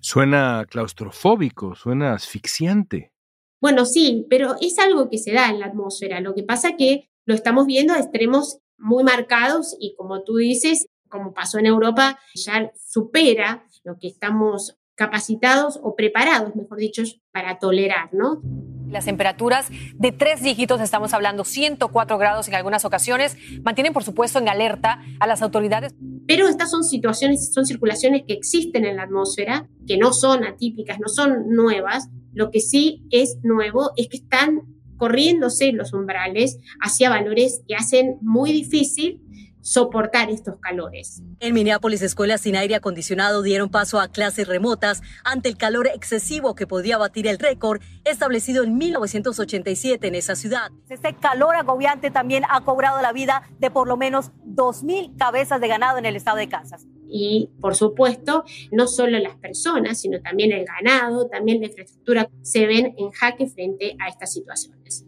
Suena 0.00 0.66
claustrofóbico, 0.68 1.74
suena 1.74 2.14
asfixiante. 2.14 3.12
Bueno, 3.60 3.84
sí, 3.84 4.26
pero 4.30 4.54
es 4.60 4.78
algo 4.78 5.10
que 5.10 5.18
se 5.18 5.32
da 5.32 5.50
en 5.50 5.60
la 5.60 5.66
atmósfera. 5.66 6.20
Lo 6.20 6.34
que 6.34 6.44
pasa 6.44 6.76
que 6.76 7.10
lo 7.26 7.34
estamos 7.34 7.66
viendo 7.66 7.92
a 7.92 7.98
extremos 7.98 8.58
muy 8.78 9.02
marcados 9.02 9.76
y 9.80 9.94
como 9.96 10.22
tú 10.22 10.36
dices, 10.36 10.86
como 11.08 11.34
pasó 11.34 11.58
en 11.58 11.66
Europa, 11.66 12.18
ya 12.34 12.72
supera 12.76 13.66
lo 13.82 13.98
que 13.98 14.08
estamos 14.08 14.78
capacitados 14.94 15.78
o 15.82 15.94
preparados, 15.94 16.54
mejor 16.56 16.78
dicho, 16.78 17.02
para 17.32 17.58
tolerar, 17.58 18.10
¿no? 18.12 18.42
Las 18.90 19.04
temperaturas 19.04 19.68
de 19.94 20.12
tres 20.12 20.42
dígitos, 20.42 20.80
estamos 20.80 21.12
hablando 21.12 21.44
104 21.44 22.18
grados 22.18 22.48
en 22.48 22.54
algunas 22.54 22.84
ocasiones, 22.84 23.36
mantienen 23.62 23.92
por 23.92 24.02
supuesto 24.02 24.38
en 24.38 24.48
alerta 24.48 25.02
a 25.20 25.26
las 25.26 25.42
autoridades. 25.42 25.94
Pero 26.26 26.48
estas 26.48 26.70
son 26.70 26.84
situaciones, 26.84 27.52
son 27.52 27.66
circulaciones 27.66 28.22
que 28.26 28.32
existen 28.32 28.84
en 28.84 28.96
la 28.96 29.02
atmósfera, 29.02 29.68
que 29.86 29.98
no 29.98 30.12
son 30.12 30.44
atípicas, 30.44 30.98
no 31.00 31.08
son 31.08 31.50
nuevas. 31.50 32.08
Lo 32.32 32.50
que 32.50 32.60
sí 32.60 33.04
es 33.10 33.38
nuevo 33.42 33.92
es 33.96 34.08
que 34.08 34.18
están 34.18 34.62
corriéndose 34.96 35.72
los 35.72 35.92
umbrales 35.92 36.58
hacia 36.80 37.08
valores 37.10 37.62
que 37.68 37.74
hacen 37.74 38.16
muy 38.20 38.52
difícil 38.52 39.22
soportar 39.68 40.30
estos 40.30 40.56
calores. 40.60 41.22
En 41.40 41.52
Minneapolis, 41.52 42.00
escuelas 42.00 42.40
sin 42.40 42.56
aire 42.56 42.74
acondicionado 42.74 43.42
dieron 43.42 43.68
paso 43.68 44.00
a 44.00 44.08
clases 44.08 44.48
remotas 44.48 45.02
ante 45.24 45.50
el 45.50 45.58
calor 45.58 45.88
excesivo 45.88 46.54
que 46.54 46.66
podía 46.66 46.96
batir 46.96 47.26
el 47.26 47.38
récord 47.38 47.82
establecido 48.04 48.64
en 48.64 48.78
1987 48.78 50.06
en 50.06 50.14
esa 50.14 50.36
ciudad. 50.36 50.70
Este 50.88 51.14
calor 51.14 51.54
agobiante 51.54 52.10
también 52.10 52.44
ha 52.48 52.62
cobrado 52.62 53.02
la 53.02 53.12
vida 53.12 53.42
de 53.58 53.70
por 53.70 53.86
lo 53.88 53.98
menos 53.98 54.30
2.000 54.46 55.18
cabezas 55.18 55.60
de 55.60 55.68
ganado 55.68 55.98
en 55.98 56.06
el 56.06 56.16
estado 56.16 56.38
de 56.38 56.48
Kansas. 56.48 56.86
Y, 57.06 57.50
por 57.60 57.74
supuesto, 57.74 58.44
no 58.70 58.86
solo 58.86 59.18
las 59.18 59.36
personas, 59.36 60.00
sino 60.00 60.20
también 60.20 60.52
el 60.52 60.64
ganado, 60.64 61.28
también 61.28 61.60
la 61.60 61.66
infraestructura 61.66 62.30
se 62.40 62.66
ven 62.66 62.94
en 62.96 63.10
jaque 63.10 63.46
frente 63.46 63.96
a 63.98 64.08
estas 64.08 64.32
situaciones. 64.32 65.04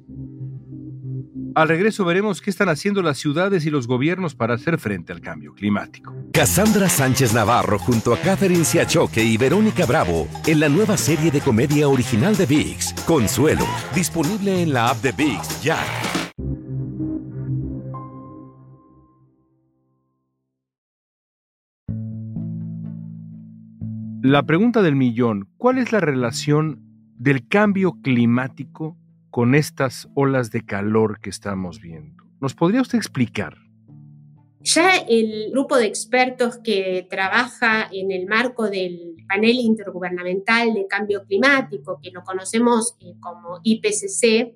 Al 1.55 1.69
regreso 1.69 2.05
veremos 2.05 2.41
qué 2.41 2.51
están 2.51 2.69
haciendo 2.69 3.03
las 3.03 3.19
ciudades 3.19 3.67
y 3.67 3.71
los 3.71 3.87
gobiernos 3.87 4.35
para 4.35 4.55
hacer 4.55 4.79
frente 4.79 5.13
al 5.13 5.21
cambio 5.21 5.53
climático. 5.53 6.15
Cassandra 6.33 6.89
Sánchez 6.89 7.35
Navarro 7.35 7.79
junto 7.79 8.15
a 8.15 8.19
Catherine 8.19 8.65
Siachoque 8.65 9.23
y 9.23 9.37
Verónica 9.37 9.85
Bravo 9.85 10.29
en 10.47 10.61
la 10.61 10.69
nueva 10.69 10.97
serie 10.97 11.31
de 11.31 11.41
comedia 11.41 11.89
original 11.89 12.37
de 12.37 12.47
VIX, 12.47 12.93
Consuelo, 13.07 13.67
disponible 13.95 14.63
en 14.63 14.73
la 14.73 14.91
app 14.91 15.03
de 15.03 15.13
VIX 15.13 15.63
ya. 15.63 15.79
La 24.23 24.45
pregunta 24.45 24.83
del 24.83 24.97
millón, 24.97 25.49
¿cuál 25.57 25.79
es 25.79 25.93
la 25.93 26.01
relación 26.01 26.83
del 27.17 27.49
cambio 27.49 27.97
climático 28.03 29.00
con 29.31 29.55
estas 29.55 30.09
olas 30.15 30.51
de 30.51 30.65
calor 30.65 31.21
que 31.21 31.31
estamos 31.31 31.81
viendo. 31.81 32.25
¿Nos 32.41 32.55
podría 32.55 32.83
usted 32.83 32.99
explicar? 32.99 33.57
Ya 34.63 34.97
el 34.97 35.51
grupo 35.53 35.79
de 35.79 35.87
expertos 35.87 36.59
que 36.59 37.07
trabaja 37.09 37.89
en 37.91 38.11
el 38.11 38.27
marco 38.27 38.69
del 38.69 39.17
panel 39.27 39.57
intergubernamental 39.57 40.75
de 40.75 40.87
cambio 40.87 41.25
climático, 41.25 41.99
que 42.03 42.11
lo 42.11 42.23
conocemos 42.23 42.97
eh, 43.01 43.15
como 43.21 43.61
IPCC, 43.63 44.55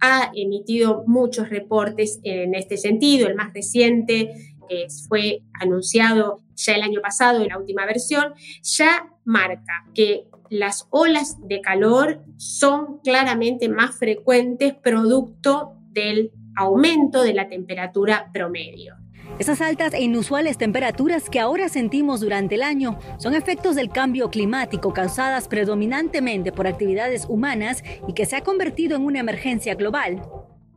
ha 0.00 0.32
emitido 0.34 1.04
muchos 1.06 1.48
reportes 1.48 2.20
en 2.24 2.54
este 2.54 2.76
sentido. 2.76 3.28
El 3.28 3.36
más 3.36 3.52
reciente, 3.52 4.56
que 4.68 4.86
fue 5.08 5.42
anunciado 5.52 6.40
ya 6.54 6.74
el 6.74 6.82
año 6.82 7.00
pasado 7.00 7.40
en 7.40 7.48
la 7.48 7.58
última 7.58 7.86
versión, 7.86 8.34
ya 8.62 9.12
marca 9.24 9.86
que 9.94 10.24
las 10.50 10.86
olas 10.90 11.36
de 11.46 11.60
calor 11.60 12.22
son 12.36 12.98
claramente 13.04 13.68
más 13.68 13.98
frecuentes 13.98 14.74
producto 14.74 15.74
del 15.90 16.32
aumento 16.56 17.22
de 17.22 17.34
la 17.34 17.48
temperatura 17.48 18.30
promedio. 18.32 18.94
Esas 19.38 19.60
altas 19.60 19.92
e 19.92 20.02
inusuales 20.02 20.56
temperaturas 20.56 21.28
que 21.28 21.40
ahora 21.40 21.68
sentimos 21.68 22.20
durante 22.20 22.54
el 22.54 22.62
año 22.62 22.98
son 23.18 23.34
efectos 23.34 23.74
del 23.74 23.90
cambio 23.90 24.30
climático 24.30 24.94
causadas 24.94 25.46
predominantemente 25.46 26.52
por 26.52 26.66
actividades 26.66 27.26
humanas 27.28 27.84
y 28.08 28.14
que 28.14 28.24
se 28.24 28.36
ha 28.36 28.42
convertido 28.42 28.96
en 28.96 29.04
una 29.04 29.20
emergencia 29.20 29.74
global. 29.74 30.22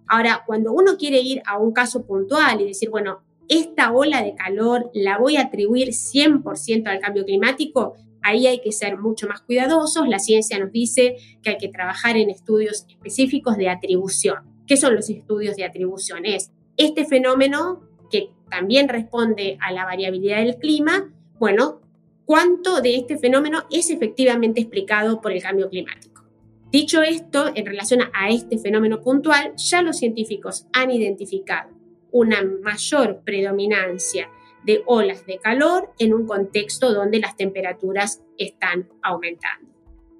Ahora, 0.07 0.43
cuando 0.45 0.73
uno 0.73 0.97
quiere 0.97 1.21
ir 1.21 1.41
a 1.45 1.57
un 1.57 1.71
caso 1.71 2.05
puntual 2.05 2.59
y 2.59 2.65
decir, 2.65 2.89
bueno, 2.89 3.19
esta 3.47 3.91
ola 3.93 4.21
de 4.23 4.35
calor 4.35 4.91
la 4.93 5.17
voy 5.17 5.37
a 5.37 5.43
atribuir 5.43 5.89
100% 5.89 6.87
al 6.87 6.99
cambio 6.99 7.25
climático, 7.25 7.95
Ahí 8.21 8.47
hay 8.47 8.61
que 8.61 8.71
ser 8.71 8.97
mucho 8.97 9.27
más 9.27 9.41
cuidadosos. 9.41 10.07
La 10.07 10.19
ciencia 10.19 10.59
nos 10.59 10.71
dice 10.71 11.17
que 11.41 11.51
hay 11.51 11.57
que 11.57 11.69
trabajar 11.69 12.17
en 12.17 12.29
estudios 12.29 12.85
específicos 12.87 13.57
de 13.57 13.69
atribución. 13.69 14.37
¿Qué 14.67 14.77
son 14.77 14.95
los 14.95 15.09
estudios 15.09 15.55
de 15.55 15.65
atribución? 15.65 16.25
Es 16.25 16.51
este 16.77 17.05
fenómeno 17.05 17.81
que 18.11 18.29
también 18.49 18.89
responde 18.89 19.57
a 19.61 19.71
la 19.71 19.85
variabilidad 19.85 20.37
del 20.37 20.57
clima. 20.57 21.13
Bueno, 21.39 21.81
¿cuánto 22.25 22.81
de 22.81 22.95
este 22.95 23.17
fenómeno 23.17 23.63
es 23.71 23.89
efectivamente 23.89 24.61
explicado 24.61 25.21
por 25.21 25.31
el 25.31 25.41
cambio 25.41 25.69
climático? 25.69 26.23
Dicho 26.71 27.01
esto, 27.01 27.51
en 27.55 27.65
relación 27.65 28.01
a 28.13 28.29
este 28.29 28.59
fenómeno 28.59 29.01
puntual, 29.01 29.53
ya 29.55 29.81
los 29.81 29.97
científicos 29.97 30.67
han 30.71 30.91
identificado 30.91 31.71
una 32.11 32.43
mayor 32.43 33.21
predominancia 33.23 34.29
de 34.63 34.83
olas 34.85 35.25
de 35.25 35.39
calor 35.39 35.91
en 35.99 36.13
un 36.13 36.25
contexto 36.25 36.93
donde 36.93 37.19
las 37.19 37.35
temperaturas 37.35 38.23
están 38.37 38.87
aumentando. 39.01 39.69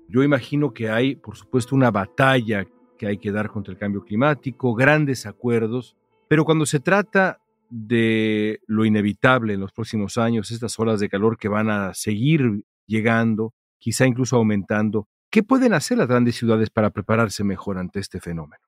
Yo 0.08 0.24
imagino 0.24 0.74
que 0.74 0.90
hay, 0.90 1.16
por 1.16 1.38
supuesto, 1.38 1.76
una 1.76 1.92
batalla 1.92 2.66
que 2.98 3.08
hay 3.08 3.18
que 3.18 3.32
dar 3.32 3.50
contra 3.50 3.72
el 3.72 3.80
cambio 3.80 4.04
climático, 4.04 4.74
grandes 4.74 5.26
acuerdos, 5.26 5.96
pero 6.28 6.46
cuando 6.46 6.66
se 6.66 6.80
trata 6.80 7.42
de 7.70 8.60
lo 8.66 8.86
inevitable 8.86 9.54
en 9.54 9.60
los 9.60 9.72
próximos 9.72 10.18
años, 10.18 10.52
estas 10.52 10.78
olas 10.80 11.00
de 11.00 11.10
calor 11.10 11.38
que 11.38 11.48
van 11.48 11.70
a 11.70 11.94
seguir 11.94 12.64
llegando, 12.88 13.54
quizá 13.78 14.06
incluso 14.08 14.36
aumentando, 14.36 15.08
¿qué 15.30 15.44
pueden 15.44 15.74
hacer 15.74 15.98
las 15.98 16.08
grandes 16.08 16.36
ciudades 16.36 16.70
para 16.70 16.90
prepararse 16.90 17.44
mejor 17.44 17.78
ante 17.78 18.00
este 18.00 18.20
fenómeno? 18.20 18.62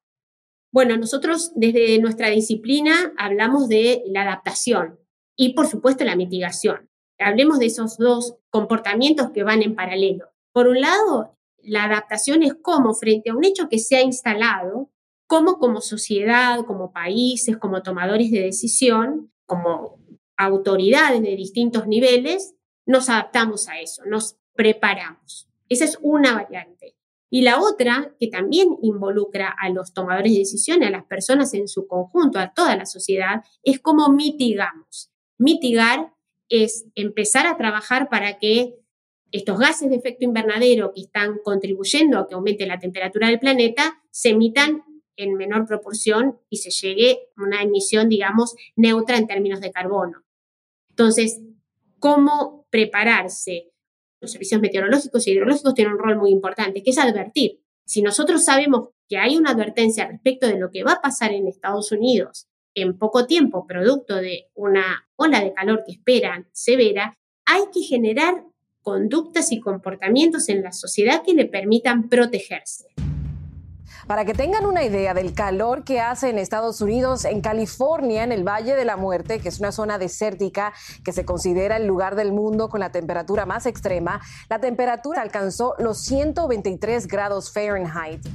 Bueno, 0.72 0.96
nosotros 0.96 1.52
desde 1.56 2.00
nuestra 2.00 2.30
disciplina 2.30 3.12
hablamos 3.18 3.68
de 3.68 4.04
la 4.06 4.22
adaptación, 4.22 5.01
y 5.36 5.54
por 5.54 5.68
supuesto 5.68 6.04
la 6.04 6.16
mitigación. 6.16 6.90
Hablemos 7.20 7.60
de 7.60 7.68
esos 7.68 7.98
dos 7.98 8.38
comportamientos 8.50 9.32
que 9.32 9.44
van 9.44 9.62
en 9.62 9.76
paralelo. 9.76 10.30
Por 10.54 10.68
un 10.68 10.82
lado, 10.82 11.38
la 11.64 11.86
adaptación 11.86 12.44
es 12.44 12.56
cómo 12.56 12.94
frente 12.94 13.30
a 13.30 13.36
un 13.36 13.46
hecho 13.46 13.70
que 13.70 13.80
se 13.80 13.96
ha 13.96 14.02
instalado, 14.02 14.90
cómo 15.28 15.60
como 15.60 15.82
sociedad, 15.82 16.66
como 16.66 16.92
países, 16.92 17.58
como 17.58 17.84
tomadores 17.84 18.32
de 18.32 18.42
decisión, 18.42 19.32
como 19.46 20.00
autoridades 20.36 21.22
de 21.22 21.36
distintos 21.36 21.88
niveles, 21.88 22.56
nos 22.86 23.10
adaptamos 23.10 23.70
a 23.70 23.80
eso, 23.80 24.04
nos 24.06 24.38
preparamos. 24.56 25.48
Esa 25.70 25.86
es 25.86 25.98
una 26.02 26.34
variante. 26.34 26.96
Y 27.30 27.44
la 27.44 27.62
otra, 27.62 28.14
que 28.20 28.28
también 28.28 28.78
involucra 28.82 29.56
a 29.58 29.70
los 29.70 29.94
tomadores 29.94 30.34
de 30.34 30.40
decisión, 30.40 30.84
a 30.84 30.90
las 30.90 31.06
personas 31.06 31.54
en 31.54 31.70
su 31.70 31.88
conjunto, 31.88 32.40
a 32.40 32.54
toda 32.54 32.76
la 32.76 32.86
sociedad, 32.86 33.44
es 33.64 33.80
cómo 33.80 34.10
mitigamos. 34.10 35.11
Mitigar 35.42 36.14
es 36.50 36.86
empezar 36.94 37.48
a 37.48 37.58
trabajar 37.58 38.10
para 38.10 38.38
que 38.38 38.76
estos 39.32 39.58
gases 39.58 39.90
de 39.90 39.96
efecto 39.96 40.24
invernadero 40.24 40.94
que 40.94 41.02
están 41.02 41.40
contribuyendo 41.44 42.20
a 42.20 42.28
que 42.28 42.36
aumente 42.36 42.68
la 42.68 42.78
temperatura 42.78 43.28
del 43.28 43.40
planeta 43.40 44.04
se 44.12 44.30
emitan 44.30 44.84
en 45.16 45.34
menor 45.34 45.66
proporción 45.66 46.40
y 46.52 46.58
se 46.58 46.70
llegue 46.70 47.30
a 47.36 47.42
una 47.42 47.64
emisión, 47.64 48.08
digamos, 48.08 48.56
neutra 48.76 49.18
en 49.18 49.26
términos 49.26 49.62
de 49.62 49.72
carbono. 49.72 50.24
Entonces, 50.92 51.42
¿cómo 51.98 52.68
prepararse? 52.70 53.72
Los 54.20 54.34
servicios 54.34 54.62
meteorológicos 54.62 55.26
y 55.26 55.32
hidrológicos 55.32 55.74
tienen 55.74 55.94
un 55.94 56.00
rol 56.00 56.18
muy 56.18 56.30
importante, 56.30 56.84
que 56.84 56.92
es 56.92 57.00
advertir. 57.00 57.64
Si 57.84 58.04
nosotros 58.04 58.46
sabemos 58.46 58.90
que 59.10 59.18
hay 59.18 59.38
una 59.38 59.52
advertencia 59.52 60.06
respecto 60.06 60.46
de 60.46 60.60
lo 60.60 60.70
que 60.70 60.84
va 60.84 60.94
a 60.94 61.02
pasar 61.02 61.34
en 61.34 61.48
Estados 61.48 61.92
Unidos 61.92 62.48
en 62.76 62.98
poco 62.98 63.26
tiempo, 63.26 63.68
producto 63.68 64.16
de 64.16 64.50
una 64.56 65.08
ola 65.16 65.42
de 65.42 65.54
calor 65.54 65.84
que 65.86 65.94
esperan 65.94 66.48
severa, 66.52 67.18
hay 67.46 67.64
que 67.74 67.82
generar 67.82 68.44
conductas 68.82 69.52
y 69.52 69.60
comportamientos 69.60 70.50
en 70.50 70.64
la 70.64 70.72
sociedad 70.72 71.22
que 71.24 71.34
le 71.34 71.46
permitan 71.46 72.10
protegerse. 72.10 72.88
Para 74.08 74.26
que 74.26 74.34
tengan 74.34 74.66
una 74.66 74.84
idea 74.84 75.14
del 75.14 75.34
calor 75.34 75.84
que 75.84 76.00
hace 76.00 76.30
en 76.30 76.40
Estados 76.40 76.82
Unidos, 76.82 77.24
en 77.24 77.42
California, 77.42 78.24
en 78.24 78.32
el 78.32 78.44
Valle 78.44 78.76
de 78.76 78.84
la 78.84 78.98
Muerte, 78.98 79.40
que 79.40 79.50
es 79.50 79.60
una 79.60 79.72
zona 79.72 79.98
desértica 80.00 80.74
que 81.04 81.14
se 81.14 81.24
considera 81.24 81.78
el 81.78 81.86
lugar 81.86 82.16
del 82.16 82.32
mundo 82.32 82.68
con 82.68 82.80
la 82.80 82.92
temperatura 82.92 83.46
más 83.46 83.66
extrema, 83.66 84.20
la 84.50 84.60
temperatura 84.60 85.22
alcanzó 85.22 85.76
los 85.78 86.02
123 86.02 87.08
grados 87.08 87.54
Fahrenheit. 87.54 88.26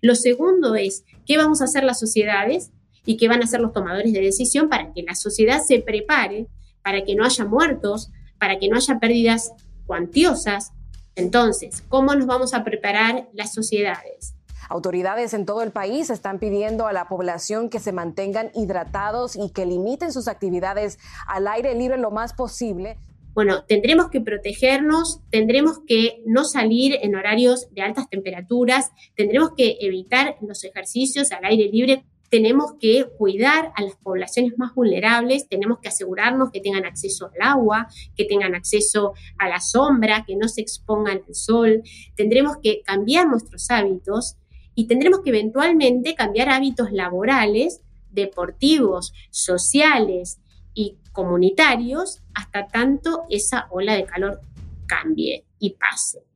Lo 0.00 0.14
segundo 0.14 0.74
es, 0.74 1.04
¿qué 1.26 1.36
vamos 1.36 1.60
a 1.60 1.64
hacer 1.64 1.84
las 1.84 2.00
sociedades 2.00 2.72
y 3.10 3.16
qué 3.16 3.26
van 3.26 3.40
a 3.40 3.44
hacer 3.44 3.60
los 3.60 3.72
tomadores 3.72 4.12
de 4.12 4.20
decisión 4.20 4.68
para 4.68 4.92
que 4.92 5.02
la 5.02 5.16
sociedad 5.16 5.60
se 5.66 5.80
prepare, 5.80 6.46
para 6.80 7.02
que 7.02 7.16
no 7.16 7.24
haya 7.24 7.44
muertos, 7.44 8.12
para 8.38 8.60
que 8.60 8.68
no 8.68 8.76
haya 8.76 9.00
pérdidas 9.00 9.52
cuantiosas? 9.84 10.70
Entonces, 11.16 11.82
¿cómo 11.88 12.14
nos 12.14 12.26
vamos 12.26 12.54
a 12.54 12.62
preparar 12.62 13.28
las 13.32 13.52
sociedades? 13.52 14.36
Autoridades 14.68 15.34
en 15.34 15.44
todo 15.44 15.62
el 15.62 15.72
país 15.72 16.08
están 16.08 16.38
pidiendo 16.38 16.86
a 16.86 16.92
la 16.92 17.08
población 17.08 17.68
que 17.68 17.80
se 17.80 17.90
mantengan 17.90 18.52
hidratados 18.54 19.34
y 19.34 19.50
que 19.50 19.66
limiten 19.66 20.12
sus 20.12 20.28
actividades 20.28 21.00
al 21.26 21.48
aire 21.48 21.74
libre 21.74 21.98
lo 21.98 22.12
más 22.12 22.32
posible. 22.32 22.96
Bueno, 23.34 23.64
tendremos 23.64 24.08
que 24.10 24.20
protegernos, 24.20 25.20
tendremos 25.30 25.80
que 25.84 26.22
no 26.26 26.44
salir 26.44 26.96
en 27.02 27.16
horarios 27.16 27.68
de 27.72 27.82
altas 27.82 28.08
temperaturas, 28.08 28.92
tendremos 29.16 29.50
que 29.56 29.78
evitar 29.80 30.36
los 30.40 30.62
ejercicios 30.62 31.32
al 31.32 31.44
aire 31.44 31.68
libre, 31.72 32.04
tenemos 32.30 32.74
que 32.80 33.06
cuidar 33.18 33.72
a 33.74 33.82
las 33.82 33.96
poblaciones 33.96 34.56
más 34.56 34.72
vulnerables, 34.74 35.48
tenemos 35.48 35.80
que 35.80 35.88
asegurarnos 35.88 36.50
que 36.50 36.60
tengan 36.60 36.84
acceso 36.84 37.26
al 37.34 37.48
agua, 37.48 37.88
que 38.16 38.24
tengan 38.24 38.54
acceso 38.54 39.14
a 39.36 39.48
la 39.48 39.60
sombra, 39.60 40.24
que 40.24 40.36
no 40.36 40.48
se 40.48 40.60
expongan 40.60 41.22
al 41.26 41.34
sol, 41.34 41.82
tendremos 42.14 42.56
que 42.62 42.82
cambiar 42.82 43.26
nuestros 43.26 43.70
hábitos 43.70 44.36
y 44.76 44.86
tendremos 44.86 45.20
que 45.20 45.30
eventualmente 45.30 46.14
cambiar 46.14 46.48
hábitos 46.48 46.92
laborales, 46.92 47.82
deportivos, 48.10 49.12
sociales 49.30 50.40
y 50.72 50.98
comunitarios 51.12 52.22
hasta 52.32 52.68
tanto 52.68 53.24
esa 53.28 53.66
ola 53.70 53.94
de 53.94 54.04
calor 54.04 54.40
cambie 54.86 55.44
y 55.58 55.70
pase. 55.70 56.29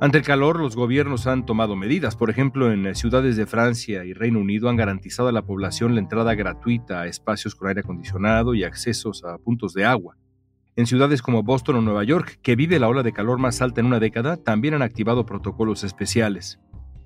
Ante 0.00 0.18
el 0.18 0.24
calor, 0.24 0.58
los 0.58 0.74
gobiernos 0.74 1.26
han 1.26 1.46
tomado 1.46 1.76
medidas. 1.76 2.16
Por 2.16 2.28
ejemplo, 2.28 2.70
en 2.72 2.94
ciudades 2.94 3.36
de 3.36 3.46
Francia 3.46 4.04
y 4.04 4.12
Reino 4.12 4.40
Unido 4.40 4.68
han 4.68 4.76
garantizado 4.76 5.28
a 5.28 5.32
la 5.32 5.42
población 5.42 5.94
la 5.94 6.00
entrada 6.00 6.34
gratuita 6.34 7.00
a 7.00 7.06
espacios 7.06 7.54
con 7.54 7.68
aire 7.68 7.80
acondicionado 7.80 8.54
y 8.54 8.64
accesos 8.64 9.24
a 9.24 9.38
puntos 9.38 9.72
de 9.72 9.84
agua. 9.84 10.16
En 10.76 10.86
ciudades 10.86 11.22
como 11.22 11.44
Boston 11.44 11.76
o 11.76 11.80
Nueva 11.80 12.02
York, 12.02 12.40
que 12.42 12.56
vive 12.56 12.80
la 12.80 12.88
ola 12.88 13.04
de 13.04 13.12
calor 13.12 13.38
más 13.38 13.62
alta 13.62 13.80
en 13.80 13.86
una 13.86 14.00
década, 14.00 14.36
también 14.36 14.74
han 14.74 14.82
activado 14.82 15.24
protocolos 15.24 15.84
especiales. 15.84 16.58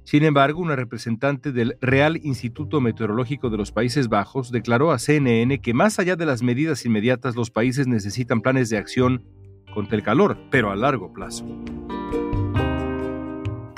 Sin 0.04 0.25
embargo, 0.25 0.62
una 0.62 0.75
representante 0.75 1.52
del 1.52 1.76
Real 1.83 2.16
Instituto 2.16 2.80
Meteorológico 2.80 3.50
de 3.50 3.59
los 3.59 3.71
Países 3.71 4.09
Bajos 4.09 4.50
declaró 4.50 4.90
a 4.90 4.99
CNN 4.99 5.61
que 5.61 5.75
más 5.75 5.99
allá 5.99 6.16
de 6.16 6.25
las 6.25 6.42
medidas 6.42 6.87
inmediatas, 6.87 7.37
los 7.37 7.50
países 7.50 7.87
necesitan 7.87 8.40
planes 8.40 8.71
de 8.71 8.78
acción 8.78 9.23
contra 9.75 9.97
el 9.97 10.02
calor, 10.02 10.38
pero 10.50 10.71
a 10.71 10.76
largo 10.76 11.12
plazo. 11.12 11.45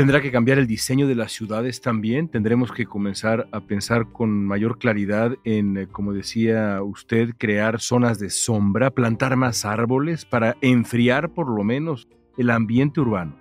Tendrá 0.01 0.23
que 0.23 0.33
cambiar 0.33 0.59
el 0.59 0.67
diseño 0.67 1.07
de 1.07 1.15
las 1.15 1.31
ciudades 1.31 1.83
también. 1.83 2.27
Tendremos 2.27 2.73
que 2.73 2.87
comenzar 2.87 3.47
a 3.53 3.61
pensar 3.61 4.11
con 4.11 4.47
mayor 4.47 4.79
claridad 4.79 5.37
en, 5.45 5.77
eh, 5.77 5.89
como 5.89 6.15
decía 6.15 6.83
usted, 6.83 7.35
crear 7.37 7.83
zonas 7.83 8.19
de 8.19 8.31
sombra, 8.31 8.91
plantar 8.93 9.37
más 9.37 9.67
árboles 9.67 10.25
para 10.25 10.57
enfriar 10.63 11.35
por 11.35 11.55
lo 11.55 11.65
menos 11.65 12.09
el 12.39 12.49
ambiente 12.49 12.99
urbano. 13.03 13.39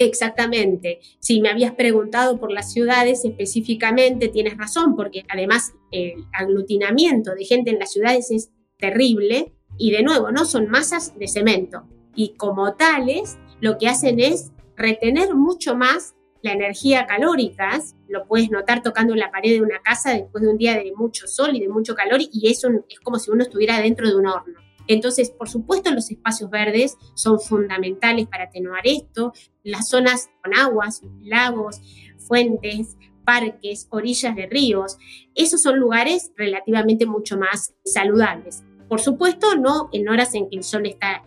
Exactamente. 0.00 0.98
Si 1.20 1.40
me 1.40 1.50
habías 1.50 1.74
preguntado 1.74 2.40
por 2.40 2.50
las 2.50 2.72
ciudades 2.72 3.24
específicamente, 3.24 4.26
tienes 4.26 4.58
razón, 4.58 4.96
porque 4.96 5.22
además 5.28 5.72
el 5.92 6.24
aglutinamiento 6.32 7.32
de 7.36 7.44
gente 7.44 7.70
en 7.70 7.78
las 7.78 7.92
ciudades 7.92 8.32
es 8.32 8.50
terrible 8.76 9.52
y 9.78 9.92
de 9.92 10.02
nuevo, 10.02 10.32
¿no? 10.32 10.46
Son 10.46 10.68
masas 10.68 11.16
de 11.16 11.28
cemento 11.28 11.84
y 12.16 12.34
como 12.34 12.74
tales 12.74 13.38
lo 13.60 13.78
que 13.78 13.86
hacen 13.86 14.18
es 14.18 14.50
retener 14.82 15.34
mucho 15.34 15.74
más 15.76 16.14
la 16.42 16.52
energía 16.52 17.06
calórica, 17.06 17.80
lo 18.08 18.26
puedes 18.26 18.50
notar 18.50 18.82
tocando 18.82 19.14
la 19.14 19.30
pared 19.30 19.52
de 19.52 19.62
una 19.62 19.80
casa 19.80 20.12
después 20.12 20.42
de 20.42 20.50
un 20.50 20.58
día 20.58 20.74
de 20.74 20.92
mucho 20.94 21.26
sol 21.28 21.54
y 21.54 21.60
de 21.60 21.68
mucho 21.68 21.94
calor 21.94 22.20
y 22.20 22.50
eso 22.50 22.68
es 22.88 23.00
como 23.00 23.18
si 23.18 23.30
uno 23.30 23.44
estuviera 23.44 23.80
dentro 23.80 24.08
de 24.08 24.16
un 24.16 24.26
horno. 24.26 24.58
Entonces, 24.88 25.30
por 25.30 25.48
supuesto, 25.48 25.92
los 25.92 26.10
espacios 26.10 26.50
verdes 26.50 26.98
son 27.14 27.38
fundamentales 27.40 28.26
para 28.26 28.44
atenuar 28.44 28.80
esto. 28.82 29.32
Las 29.62 29.88
zonas 29.88 30.28
con 30.42 30.54
aguas, 30.54 31.02
lagos, 31.20 31.80
fuentes, 32.18 32.96
parques, 33.24 33.86
orillas 33.90 34.34
de 34.34 34.46
ríos, 34.46 34.98
esos 35.36 35.62
son 35.62 35.78
lugares 35.78 36.32
relativamente 36.36 37.06
mucho 37.06 37.38
más 37.38 37.74
saludables. 37.84 38.64
Por 38.88 39.00
supuesto, 39.00 39.54
no 39.56 39.88
en 39.92 40.08
horas 40.08 40.34
en 40.34 40.50
que 40.50 40.56
el 40.56 40.64
sol 40.64 40.86
está 40.86 41.24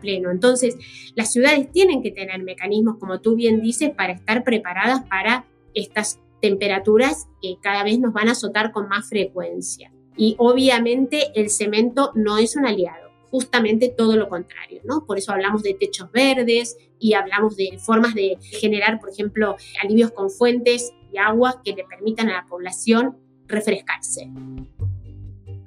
pleno. 0.00 0.30
Entonces, 0.30 0.76
las 1.14 1.32
ciudades 1.32 1.70
tienen 1.72 2.02
que 2.02 2.10
tener 2.10 2.42
mecanismos, 2.42 2.96
como 2.98 3.20
tú 3.20 3.34
bien 3.36 3.60
dices, 3.60 3.90
para 3.90 4.12
estar 4.12 4.44
preparadas 4.44 5.02
para 5.08 5.46
estas 5.74 6.20
temperaturas 6.40 7.26
que 7.40 7.56
cada 7.62 7.84
vez 7.84 7.98
nos 7.98 8.12
van 8.12 8.28
a 8.28 8.32
azotar 8.32 8.72
con 8.72 8.88
más 8.88 9.08
frecuencia. 9.08 9.92
Y 10.16 10.36
obviamente 10.38 11.32
el 11.34 11.50
cemento 11.50 12.12
no 12.14 12.38
es 12.38 12.56
un 12.56 12.66
aliado, 12.66 13.10
justamente 13.30 13.88
todo 13.88 14.16
lo 14.16 14.28
contrario, 14.28 14.80
¿no? 14.84 15.04
Por 15.06 15.18
eso 15.18 15.32
hablamos 15.32 15.62
de 15.62 15.74
techos 15.74 16.10
verdes 16.12 16.76
y 16.98 17.14
hablamos 17.14 17.56
de 17.56 17.78
formas 17.78 18.14
de 18.14 18.36
generar, 18.40 19.00
por 19.00 19.10
ejemplo, 19.10 19.56
alivios 19.82 20.12
con 20.12 20.30
fuentes 20.30 20.92
y 21.12 21.18
agua 21.18 21.62
que 21.64 21.72
le 21.72 21.84
permitan 21.84 22.28
a 22.28 22.42
la 22.42 22.46
población 22.46 23.16
refrescarse. 23.46 24.28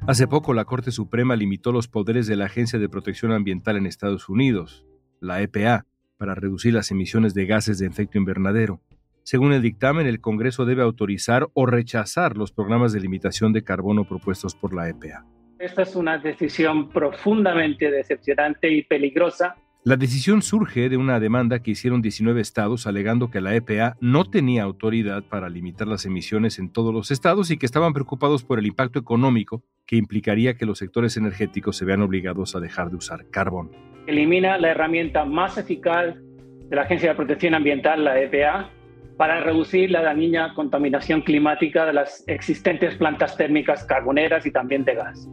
Hace 0.07 0.25
poco 0.25 0.53
la 0.53 0.63
Corte 0.63 0.91
Suprema 0.91 1.35
limitó 1.35 1.73
los 1.73 1.89
poderes 1.89 2.27
de 2.27 2.37
la 2.37 2.45
Agencia 2.45 2.79
de 2.79 2.87
Protección 2.87 3.33
Ambiental 3.33 3.75
en 3.75 3.85
Estados 3.85 4.29
Unidos, 4.29 4.85
la 5.19 5.41
EPA, 5.41 5.85
para 6.17 6.33
reducir 6.33 6.73
las 6.73 6.91
emisiones 6.91 7.33
de 7.33 7.45
gases 7.45 7.77
de 7.77 7.87
efecto 7.87 8.17
invernadero. 8.17 8.79
Según 9.23 9.51
el 9.51 9.61
dictamen, 9.61 10.07
el 10.07 10.21
Congreso 10.21 10.63
debe 10.63 10.81
autorizar 10.81 11.49
o 11.53 11.65
rechazar 11.65 12.37
los 12.37 12.53
programas 12.53 12.93
de 12.93 13.01
limitación 13.01 13.51
de 13.51 13.65
carbono 13.65 14.05
propuestos 14.07 14.55
por 14.55 14.73
la 14.73 14.87
EPA. 14.87 15.25
Esta 15.59 15.81
es 15.81 15.93
una 15.97 16.17
decisión 16.17 16.87
profundamente 16.87 17.91
decepcionante 17.91 18.71
y 18.71 18.83
peligrosa 18.83 19.57
la 19.87 19.95
decisión 19.95 20.41
surge 20.41 20.89
de 20.89 20.97
una 20.97 21.17
demanda 21.21 21.59
que 21.63 21.71
hicieron 21.71 22.01
19 22.01 22.41
estados 22.41 22.87
alegando 22.87 23.31
que 23.31 23.39
la 23.39 23.55
EPA 23.55 23.95
no 24.01 24.25
tenía 24.25 24.63
autoridad 24.63 25.23
para 25.23 25.47
limitar 25.47 25.87
las 25.87 26.05
emisiones 26.05 26.59
en 26.59 26.73
todos 26.73 26.93
los 26.93 27.09
estados 27.09 27.51
y 27.51 27.57
que 27.57 27.65
estaban 27.65 27.93
preocupados 27.93 28.43
por 28.43 28.59
el 28.59 28.65
impacto 28.65 28.99
económico 28.99 29.63
que 29.85 29.95
implicaría 29.95 30.55
que 30.55 30.65
los 30.65 30.79
sectores 30.79 31.15
energéticos 31.15 31.77
se 31.77 31.85
vean 31.85 32.01
obligados 32.01 32.53
a 32.53 32.59
dejar 32.59 32.89
de 32.89 32.97
usar 32.97 33.29
carbón. 33.29 33.71
Elimina 34.07 34.57
la 34.57 34.71
herramienta 34.71 35.23
más 35.23 35.57
eficaz 35.57 36.15
de 36.17 36.75
la 36.75 36.81
Agencia 36.81 37.11
de 37.11 37.15
Protección 37.15 37.55
Ambiental, 37.55 38.03
la 38.03 38.19
EPA, 38.19 38.69
para 39.15 39.39
reducir 39.39 39.89
la 39.89 40.01
dañina 40.01 40.53
contaminación 40.53 41.21
climática 41.21 41.85
de 41.85 41.93
las 41.93 42.25
existentes 42.27 42.95
plantas 42.95 43.37
térmicas 43.37 43.85
carboneras 43.85 44.45
y 44.45 44.51
también 44.51 44.83
de 44.83 44.95
gas. 44.95 45.29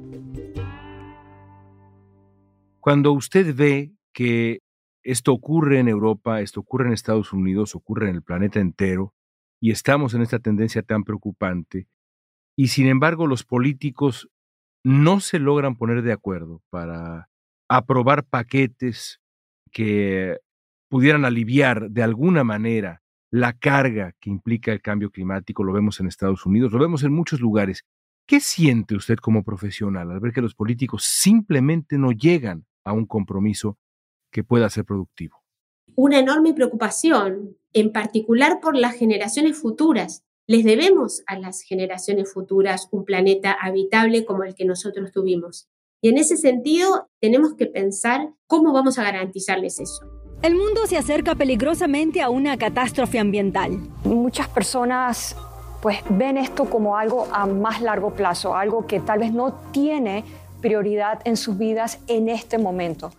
Cuando 2.79 3.11
usted 3.15 3.53
ve 3.53 3.94
que 4.15 4.61
esto 5.03 5.33
ocurre 5.33 5.81
en 5.81 5.89
Europa, 5.89 6.41
esto 6.41 6.61
ocurre 6.61 6.87
en 6.87 6.95
Estados 6.95 7.35
Unidos, 7.35 7.75
ocurre 7.75 8.09
en 8.09 8.15
el 8.15 8.23
planeta 8.23 8.61
entero, 8.61 9.13
y 9.61 9.71
estamos 9.71 10.15
en 10.15 10.23
esta 10.23 10.39
tendencia 10.39 10.83
tan 10.83 11.05
preocupante, 11.05 11.89
y 12.57 12.69
sin 12.69 12.87
embargo 12.87 13.27
los 13.27 13.45
políticos 13.45 14.31
no 14.85 15.21
se 15.21 15.39
logran 15.39 15.77
poner 15.77 16.03
de 16.03 16.13
acuerdo 16.13 16.63
para 16.71 17.29
aprobar 17.69 18.25
paquetes 18.25 19.21
que 19.73 20.39
pudieran 20.89 21.25
aliviar 21.25 21.91
de 21.91 22.03
alguna 22.03 22.45
manera 22.45 23.03
la 23.31 23.53
carga 23.55 24.13
que 24.21 24.31
implica 24.31 24.71
el 24.73 24.81
cambio 24.81 25.11
climático, 25.11 25.65
lo 25.65 25.73
vemos 25.73 25.99
en 25.99 26.07
Estados 26.07 26.47
Unidos, 26.47 26.73
lo 26.73 26.79
vemos 26.79 27.03
en 27.03 27.13
muchos 27.13 27.41
lugares. 27.41 27.85
¿Qué 28.27 28.39
siente 28.39 28.95
usted 28.95 29.17
como 29.17 29.43
profesional 29.43 30.11
al 30.11 30.21
ver 30.21 30.33
que 30.33 30.41
los 30.41 30.55
políticos 30.55 31.05
simplemente 31.05 31.99
no 31.99 32.13
llegan 32.13 32.65
a 32.85 32.93
un 32.93 33.07
compromiso 33.07 33.77
que 34.35 34.43
pueda 34.43 34.69
ser 34.69 34.85
productivo. 34.85 35.45
Una 35.95 36.19
enorme 36.19 36.53
preocupación, 36.53 37.57
en 37.73 37.93
particular 37.93 38.59
por 38.61 38.77
las 38.77 38.97
generaciones 38.97 39.57
futuras. 39.57 40.25
Les 40.47 40.65
debemos 40.65 41.23
a 41.27 41.39
las 41.39 41.63
generaciones 41.63 42.33
futuras 42.33 42.89
un 42.91 43.05
planeta 43.05 43.53
habitable 43.53 44.25
como 44.25 44.43
el 44.43 44.57
que 44.57 44.65
nosotros 44.65 45.13
tuvimos. 45.13 45.69
Y 46.03 46.09
en 46.09 46.19
ese 46.19 46.37
sentido, 46.37 47.09
tenemos 47.21 47.55
que 47.55 47.67
pensar 47.67 48.35
cómo 48.47 48.73
vamos 48.73 48.99
a 48.99 49.05
garantizarles 49.05 49.79
eso. 49.79 50.05
El 50.43 50.57
mundo 50.57 50.87
se 50.87 50.99
acerca 50.99 51.37
peligrosamente 51.37 52.21
a 52.21 52.29
una 52.29 52.59
catástrofe 52.59 53.21
ambiental. 53.21 53.79
Muchas 54.05 54.49
personas 54.49 55.37
pues 55.81 55.99
ven 56.11 56.39
esto 56.39 56.65
como 56.69 56.97
algo 56.97 57.29
a 57.31 57.47
más 57.47 57.81
largo 57.81 58.15
plazo, 58.15 58.57
algo 58.57 58.87
que 58.87 59.01
tal 59.01 59.21
vez 59.21 59.33
no 59.33 59.55
tiene 59.71 60.25
prioridad 60.61 61.21
en 61.25 61.37
sus 61.37 61.57
vidas 61.57 62.01
en 62.09 62.29
este 62.29 62.59
momento. 62.59 63.13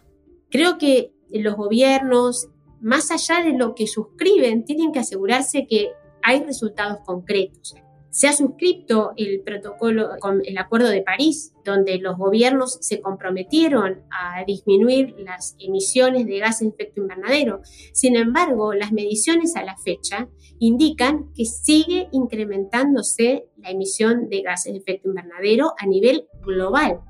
Creo 0.56 0.78
que 0.78 1.12
los 1.32 1.58
gobiernos, 1.58 2.48
más 2.80 3.12
allá 3.12 3.44
de 3.44 3.58
lo 3.58 3.76
que 3.76 3.88
suscriben, 3.88 4.64
tienen 4.64 4.94
que 4.94 5.00
asegurarse 5.00 5.68
que 5.68 5.92
hay 6.24 6.44
resultados 6.44 7.00
concretos. 7.06 7.76
Se 8.10 8.30
ha 8.30 8.32
suscrito 8.32 9.12
el 9.18 9.42
protocolo 9.42 10.12
con 10.22 10.42
el 10.46 10.58
Acuerdo 10.58 10.88
de 10.88 11.02
París, 11.02 11.52
donde 11.66 11.98
los 11.98 12.18
gobiernos 12.18 12.78
se 12.80 13.02
comprometieron 13.02 14.06
a 14.10 14.46
disminuir 14.46 15.16
las 15.18 15.58
emisiones 15.60 16.26
de 16.26 16.40
gases 16.40 16.70
de 16.70 16.74
efecto 16.74 17.02
invernadero. 17.02 17.60
Sin 17.92 18.16
embargo, 18.16 18.74
las 18.74 18.94
mediciones 18.94 19.58
a 19.58 19.64
la 19.66 19.76
fecha 19.76 20.30
indican 20.60 21.34
que 21.34 21.44
sigue 21.44 22.08
incrementándose 22.14 23.50
la 23.58 23.72
emisión 23.72 24.30
de 24.30 24.42
gases 24.44 24.72
de 24.72 24.80
efecto 24.80 25.10
invernadero 25.10 25.74
a 25.78 25.86
nivel 25.86 26.30
global. 26.46 27.02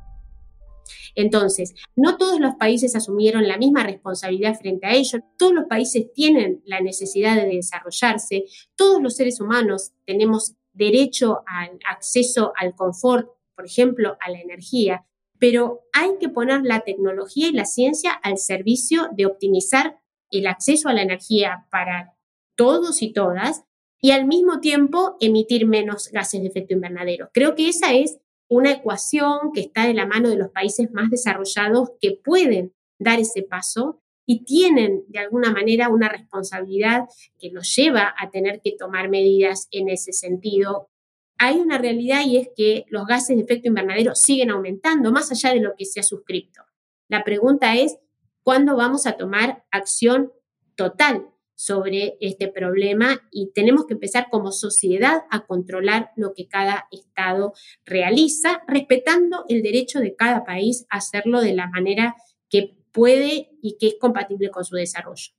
Entonces, 1.15 1.74
no 1.95 2.17
todos 2.17 2.39
los 2.39 2.56
países 2.56 2.95
asumieron 2.95 3.48
la 3.48 3.58
misma 3.58 3.84
responsabilidad 3.84 4.58
frente 4.60 4.88
a 4.88 4.93
ello, 4.93 5.19
todos 5.38 5.54
los 5.54 5.65
países 5.65 6.12
tienen 6.13 6.62
la 6.65 6.82
necesidad 6.82 7.36
de 7.36 7.48
desarrollarse, 7.48 8.45
todos 8.76 9.02
los 9.02 9.15
seres 9.15 9.39
humanos 9.39 9.91
tenemos 10.06 10.56
derecho 10.74 11.43
al 11.48 11.80
acceso 11.89 12.54
al 12.58 12.76
confort, 12.76 13.30
por 13.56 13.65
ejemplo, 13.65 14.17
a 14.19 14.30
la 14.30 14.41
energía, 14.41 15.06
pero 15.39 15.82
hay 15.93 16.17
que 16.19 16.30
poner 16.30 16.62
la 16.63 16.82
tecnología 16.82 17.48
y 17.48 17.54
la 17.54 17.65
ciencia 17.65 18.12
al 18.12 18.38
servicio 18.38 19.10
de 19.12 19.26
optimizar 19.26 20.00
el 20.32 20.48
acceso 20.48 20.89
a 20.89 20.93
la 20.93 21.02
energía 21.02 21.67
para 21.71 22.15
todos 22.56 23.02
y 23.02 23.13
todas 23.13 23.63
y 24.02 24.12
al 24.12 24.26
mismo 24.26 24.60
tiempo 24.60 25.17
emitir 25.19 25.65
menos 25.65 26.10
gases 26.12 26.41
de 26.41 26.48
efecto 26.48 26.74
invernadero. 26.74 27.30
Creo 27.34 27.56
que 27.56 27.69
esa 27.69 27.93
es 27.93 28.17
una 28.47 28.71
ecuación 28.71 29.51
que 29.53 29.62
está 29.62 29.88
de 29.88 29.93
la 29.93 30.05
mano 30.05 30.29
de 30.29 30.38
los 30.38 30.51
países 30.51 30.91
más 30.91 31.10
desarrollados 31.10 31.91
que 31.99 32.19
pueden 32.23 32.73
dar 32.99 33.19
ese 33.19 33.43
paso 33.43 34.01
y 34.25 34.43
tienen 34.43 35.03
de 35.08 35.19
alguna 35.19 35.51
manera 35.51 35.89
una 35.89 36.10
responsabilidad 36.10 37.05
que 37.39 37.51
los 37.51 37.75
lleva 37.75 38.13
a 38.17 38.29
tener 38.29 38.62
que 38.62 38.75
tomar 38.77 39.10
medidas 39.10 39.67
en 39.71 39.89
ese 39.89 40.13
sentido. 40.13 40.89
Hay 41.38 41.58
una 41.58 41.77
realidad 41.77 42.21
y 42.25 42.38
es 42.38 42.49
que 42.55 42.86
los 42.89 43.05
gases 43.05 43.36
de 43.36 43.43
efecto 43.43 43.67
invernadero 43.67 44.15
siguen 44.15 44.51
aumentando 44.51 45.12
más 45.12 45.31
allá 45.31 45.53
de 45.53 45.60
lo 45.60 45.75
que 45.75 45.86
se 45.86 45.99
ha 45.99 46.03
suscrito. 46.03 46.63
La 47.08 47.23
pregunta 47.23 47.75
es, 47.75 47.97
¿cuándo 48.43 48.75
vamos 48.75 49.05
a 49.05 49.13
tomar 49.13 49.65
acción 49.69 50.31
total 50.75 51.29
sobre 51.56 52.18
este 52.20 52.48
problema 52.50 53.22
y 53.32 53.52
tenemos 53.54 53.86
que 53.88 53.94
empezar 53.96 54.28
como 54.30 54.52
sociedad 54.52 55.24
a 55.32 55.46
controlar 55.46 56.12
lo 56.15 56.34
que 56.34 56.48
cada 56.48 56.88
Estado 56.91 57.54
realiza, 57.86 58.62
respetando 58.68 59.46
el 59.50 59.63
derecho 59.63 60.00
de 60.00 60.15
cada 60.15 60.44
país 60.44 60.86
a 60.89 60.98
hacerlo 60.98 61.41
de 61.41 61.54
la 61.54 61.70
manera 61.70 62.15
que 62.50 62.76
puede 62.91 63.50
y 63.62 63.78
que 63.80 63.88
es 63.88 63.96
compatible 64.00 64.50
con 64.50 64.63
su 64.63 64.76
desarrollo. 64.76 65.34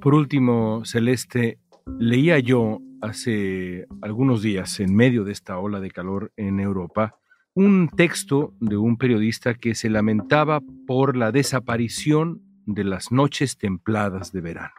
Por 0.00 0.14
último, 0.14 0.84
Celeste, 0.84 1.58
leía 1.98 2.38
yo 2.38 2.80
hace 3.00 3.86
algunos 4.00 4.42
días, 4.42 4.80
en 4.80 4.94
medio 4.94 5.24
de 5.24 5.32
esta 5.32 5.58
ola 5.58 5.80
de 5.80 5.90
calor 5.90 6.32
en 6.36 6.60
Europa, 6.60 7.18
un 7.54 7.88
texto 7.88 8.54
de 8.60 8.76
un 8.76 8.96
periodista 8.96 9.54
que 9.54 9.74
se 9.74 9.90
lamentaba 9.90 10.60
por 10.86 11.16
la 11.16 11.32
desaparición 11.32 12.40
de 12.64 12.84
las 12.84 13.12
noches 13.12 13.58
templadas 13.58 14.32
de 14.32 14.40
verano. 14.40 14.74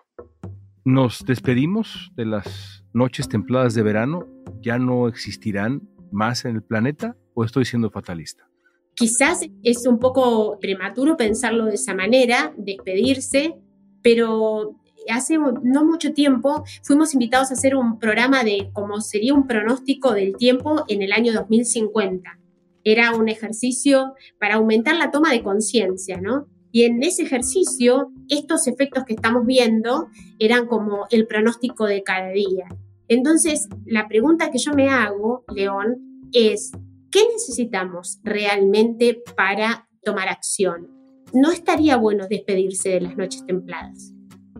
Nos 0.85 1.23
despedimos 1.25 2.11
de 2.17 2.25
las 2.25 2.83
noches 2.91 3.29
templadas 3.29 3.73
de 3.73 3.83
verano. 3.83 4.27
¿Ya 4.61 4.77
no 4.77 5.07
existirán 5.07 5.87
más 6.11 6.43
en 6.43 6.55
el 6.57 6.61
planeta 6.61 7.15
o 7.33 7.45
estoy 7.45 7.63
siendo 7.63 7.89
fatalista? 7.89 8.49
Quizás 8.93 9.47
es 9.63 9.87
un 9.87 9.97
poco 9.97 10.59
prematuro 10.59 11.15
pensarlo 11.15 11.65
de 11.65 11.75
esa 11.75 11.95
manera, 11.95 12.53
despedirse, 12.57 13.55
pero 14.01 14.75
hace 15.09 15.37
no 15.37 15.85
mucho 15.85 16.13
tiempo 16.13 16.65
fuimos 16.83 17.13
invitados 17.13 17.51
a 17.51 17.53
hacer 17.53 17.75
un 17.75 17.97
programa 17.97 18.43
de 18.43 18.69
cómo 18.73 18.99
sería 18.99 19.33
un 19.33 19.47
pronóstico 19.47 20.13
del 20.13 20.35
tiempo 20.35 20.83
en 20.89 21.01
el 21.01 21.13
año 21.13 21.31
2050. 21.31 22.39
Era 22.83 23.15
un 23.15 23.29
ejercicio 23.29 24.15
para 24.37 24.55
aumentar 24.55 24.97
la 24.97 25.11
toma 25.11 25.31
de 25.31 25.43
conciencia, 25.43 26.19
¿no? 26.19 26.47
Y 26.73 26.85
en 26.85 27.03
ese 27.03 27.21
ejercicio, 27.21 28.11
estos 28.29 28.65
efectos 28.65 29.03
que 29.05 29.13
estamos 29.13 29.45
viendo 29.45 30.07
eran 30.39 30.65
como 30.65 31.05
el 31.11 31.27
pronóstico 31.27 31.85
de 31.85 32.01
cada 32.01 32.29
día. 32.29 32.67
Entonces, 33.07 33.69
la 33.85 34.07
pregunta 34.07 34.49
que 34.49 34.57
yo 34.57 34.73
me 34.73 34.89
hago, 34.89 35.45
León, 35.53 36.29
es, 36.33 36.71
¿qué 37.11 37.19
necesitamos 37.31 38.19
realmente 38.23 39.21
para 39.37 39.87
tomar 40.03 40.29
acción? 40.29 40.89
No 41.31 41.51
estaría 41.51 41.95
bueno 41.95 42.25
despedirse 42.27 42.89
de 42.89 43.01
las 43.01 43.17
noches 43.17 43.45
templadas. 43.45 44.11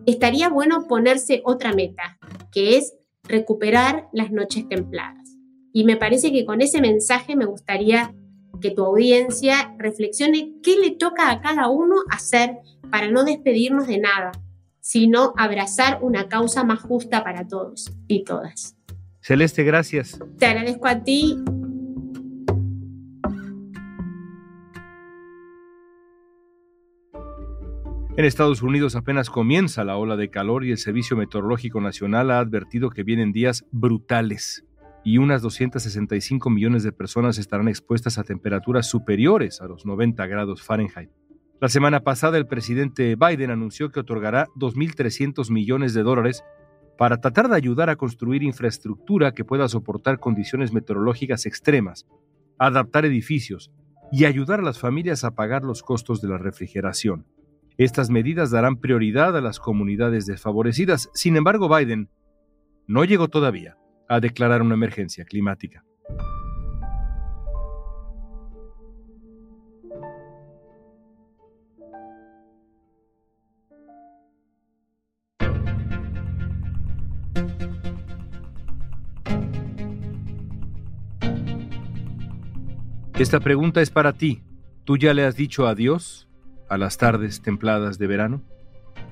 Estaría 0.06 0.48
bueno 0.48 0.86
ponerse 0.86 1.42
otra 1.44 1.72
meta, 1.72 2.20
que 2.52 2.76
es 2.76 2.94
recuperar 3.24 4.06
las 4.12 4.30
noches 4.30 4.68
templadas. 4.68 5.36
Y 5.72 5.82
me 5.82 5.96
parece 5.96 6.30
que 6.30 6.44
con 6.44 6.60
ese 6.60 6.80
mensaje 6.80 7.34
me 7.34 7.46
gustaría 7.46 8.14
que 8.64 8.70
tu 8.70 8.82
audiencia 8.82 9.74
reflexione 9.76 10.54
qué 10.62 10.78
le 10.78 10.92
toca 10.92 11.30
a 11.30 11.42
cada 11.42 11.68
uno 11.68 11.96
hacer 12.10 12.60
para 12.90 13.10
no 13.10 13.22
despedirnos 13.22 13.86
de 13.86 13.98
nada, 13.98 14.32
sino 14.80 15.34
abrazar 15.36 15.98
una 16.00 16.28
causa 16.28 16.64
más 16.64 16.80
justa 16.80 17.22
para 17.22 17.46
todos 17.46 17.92
y 18.08 18.24
todas. 18.24 18.74
Celeste, 19.20 19.64
gracias. 19.64 20.18
Te 20.38 20.46
agradezco 20.46 20.88
a 20.88 21.04
ti. 21.04 21.36
En 28.16 28.24
Estados 28.24 28.62
Unidos 28.62 28.96
apenas 28.96 29.28
comienza 29.28 29.84
la 29.84 29.98
ola 29.98 30.16
de 30.16 30.30
calor 30.30 30.64
y 30.64 30.70
el 30.70 30.78
Servicio 30.78 31.18
Meteorológico 31.18 31.82
Nacional 31.82 32.30
ha 32.30 32.38
advertido 32.38 32.88
que 32.88 33.02
vienen 33.02 33.32
días 33.32 33.66
brutales 33.70 34.64
y 35.04 35.18
unas 35.18 35.42
265 35.42 36.48
millones 36.48 36.82
de 36.82 36.90
personas 36.90 37.36
estarán 37.38 37.68
expuestas 37.68 38.18
a 38.18 38.24
temperaturas 38.24 38.86
superiores 38.86 39.60
a 39.60 39.66
los 39.66 39.84
90 39.84 40.26
grados 40.26 40.62
Fahrenheit. 40.62 41.10
La 41.60 41.68
semana 41.68 42.00
pasada 42.00 42.38
el 42.38 42.46
presidente 42.46 43.14
Biden 43.14 43.50
anunció 43.50 43.90
que 43.90 44.00
otorgará 44.00 44.46
2.300 44.56 45.50
millones 45.50 45.92
de 45.92 46.02
dólares 46.02 46.42
para 46.96 47.20
tratar 47.20 47.48
de 47.48 47.56
ayudar 47.56 47.90
a 47.90 47.96
construir 47.96 48.42
infraestructura 48.42 49.32
que 49.32 49.44
pueda 49.44 49.68
soportar 49.68 50.18
condiciones 50.18 50.72
meteorológicas 50.72 51.44
extremas, 51.44 52.06
adaptar 52.58 53.04
edificios 53.04 53.70
y 54.10 54.24
ayudar 54.24 54.60
a 54.60 54.64
las 54.64 54.78
familias 54.78 55.22
a 55.24 55.34
pagar 55.34 55.64
los 55.64 55.82
costos 55.82 56.22
de 56.22 56.28
la 56.28 56.38
refrigeración. 56.38 57.26
Estas 57.76 58.08
medidas 58.08 58.50
darán 58.50 58.76
prioridad 58.76 59.36
a 59.36 59.40
las 59.40 59.58
comunidades 59.58 60.26
desfavorecidas. 60.26 61.10
Sin 61.12 61.36
embargo, 61.36 61.74
Biden 61.74 62.08
no 62.86 63.04
llegó 63.04 63.28
todavía 63.28 63.76
a 64.14 64.20
declarar 64.20 64.62
una 64.62 64.74
emergencia 64.74 65.24
climática. 65.24 65.84
Esta 83.16 83.38
pregunta 83.38 83.80
es 83.80 83.90
para 83.90 84.12
ti. 84.12 84.42
¿Tú 84.84 84.96
ya 84.96 85.14
le 85.14 85.24
has 85.24 85.36
dicho 85.36 85.68
adiós 85.68 86.28
a 86.68 86.76
las 86.76 86.98
tardes 86.98 87.42
templadas 87.42 87.96
de 87.96 88.08
verano? 88.08 88.42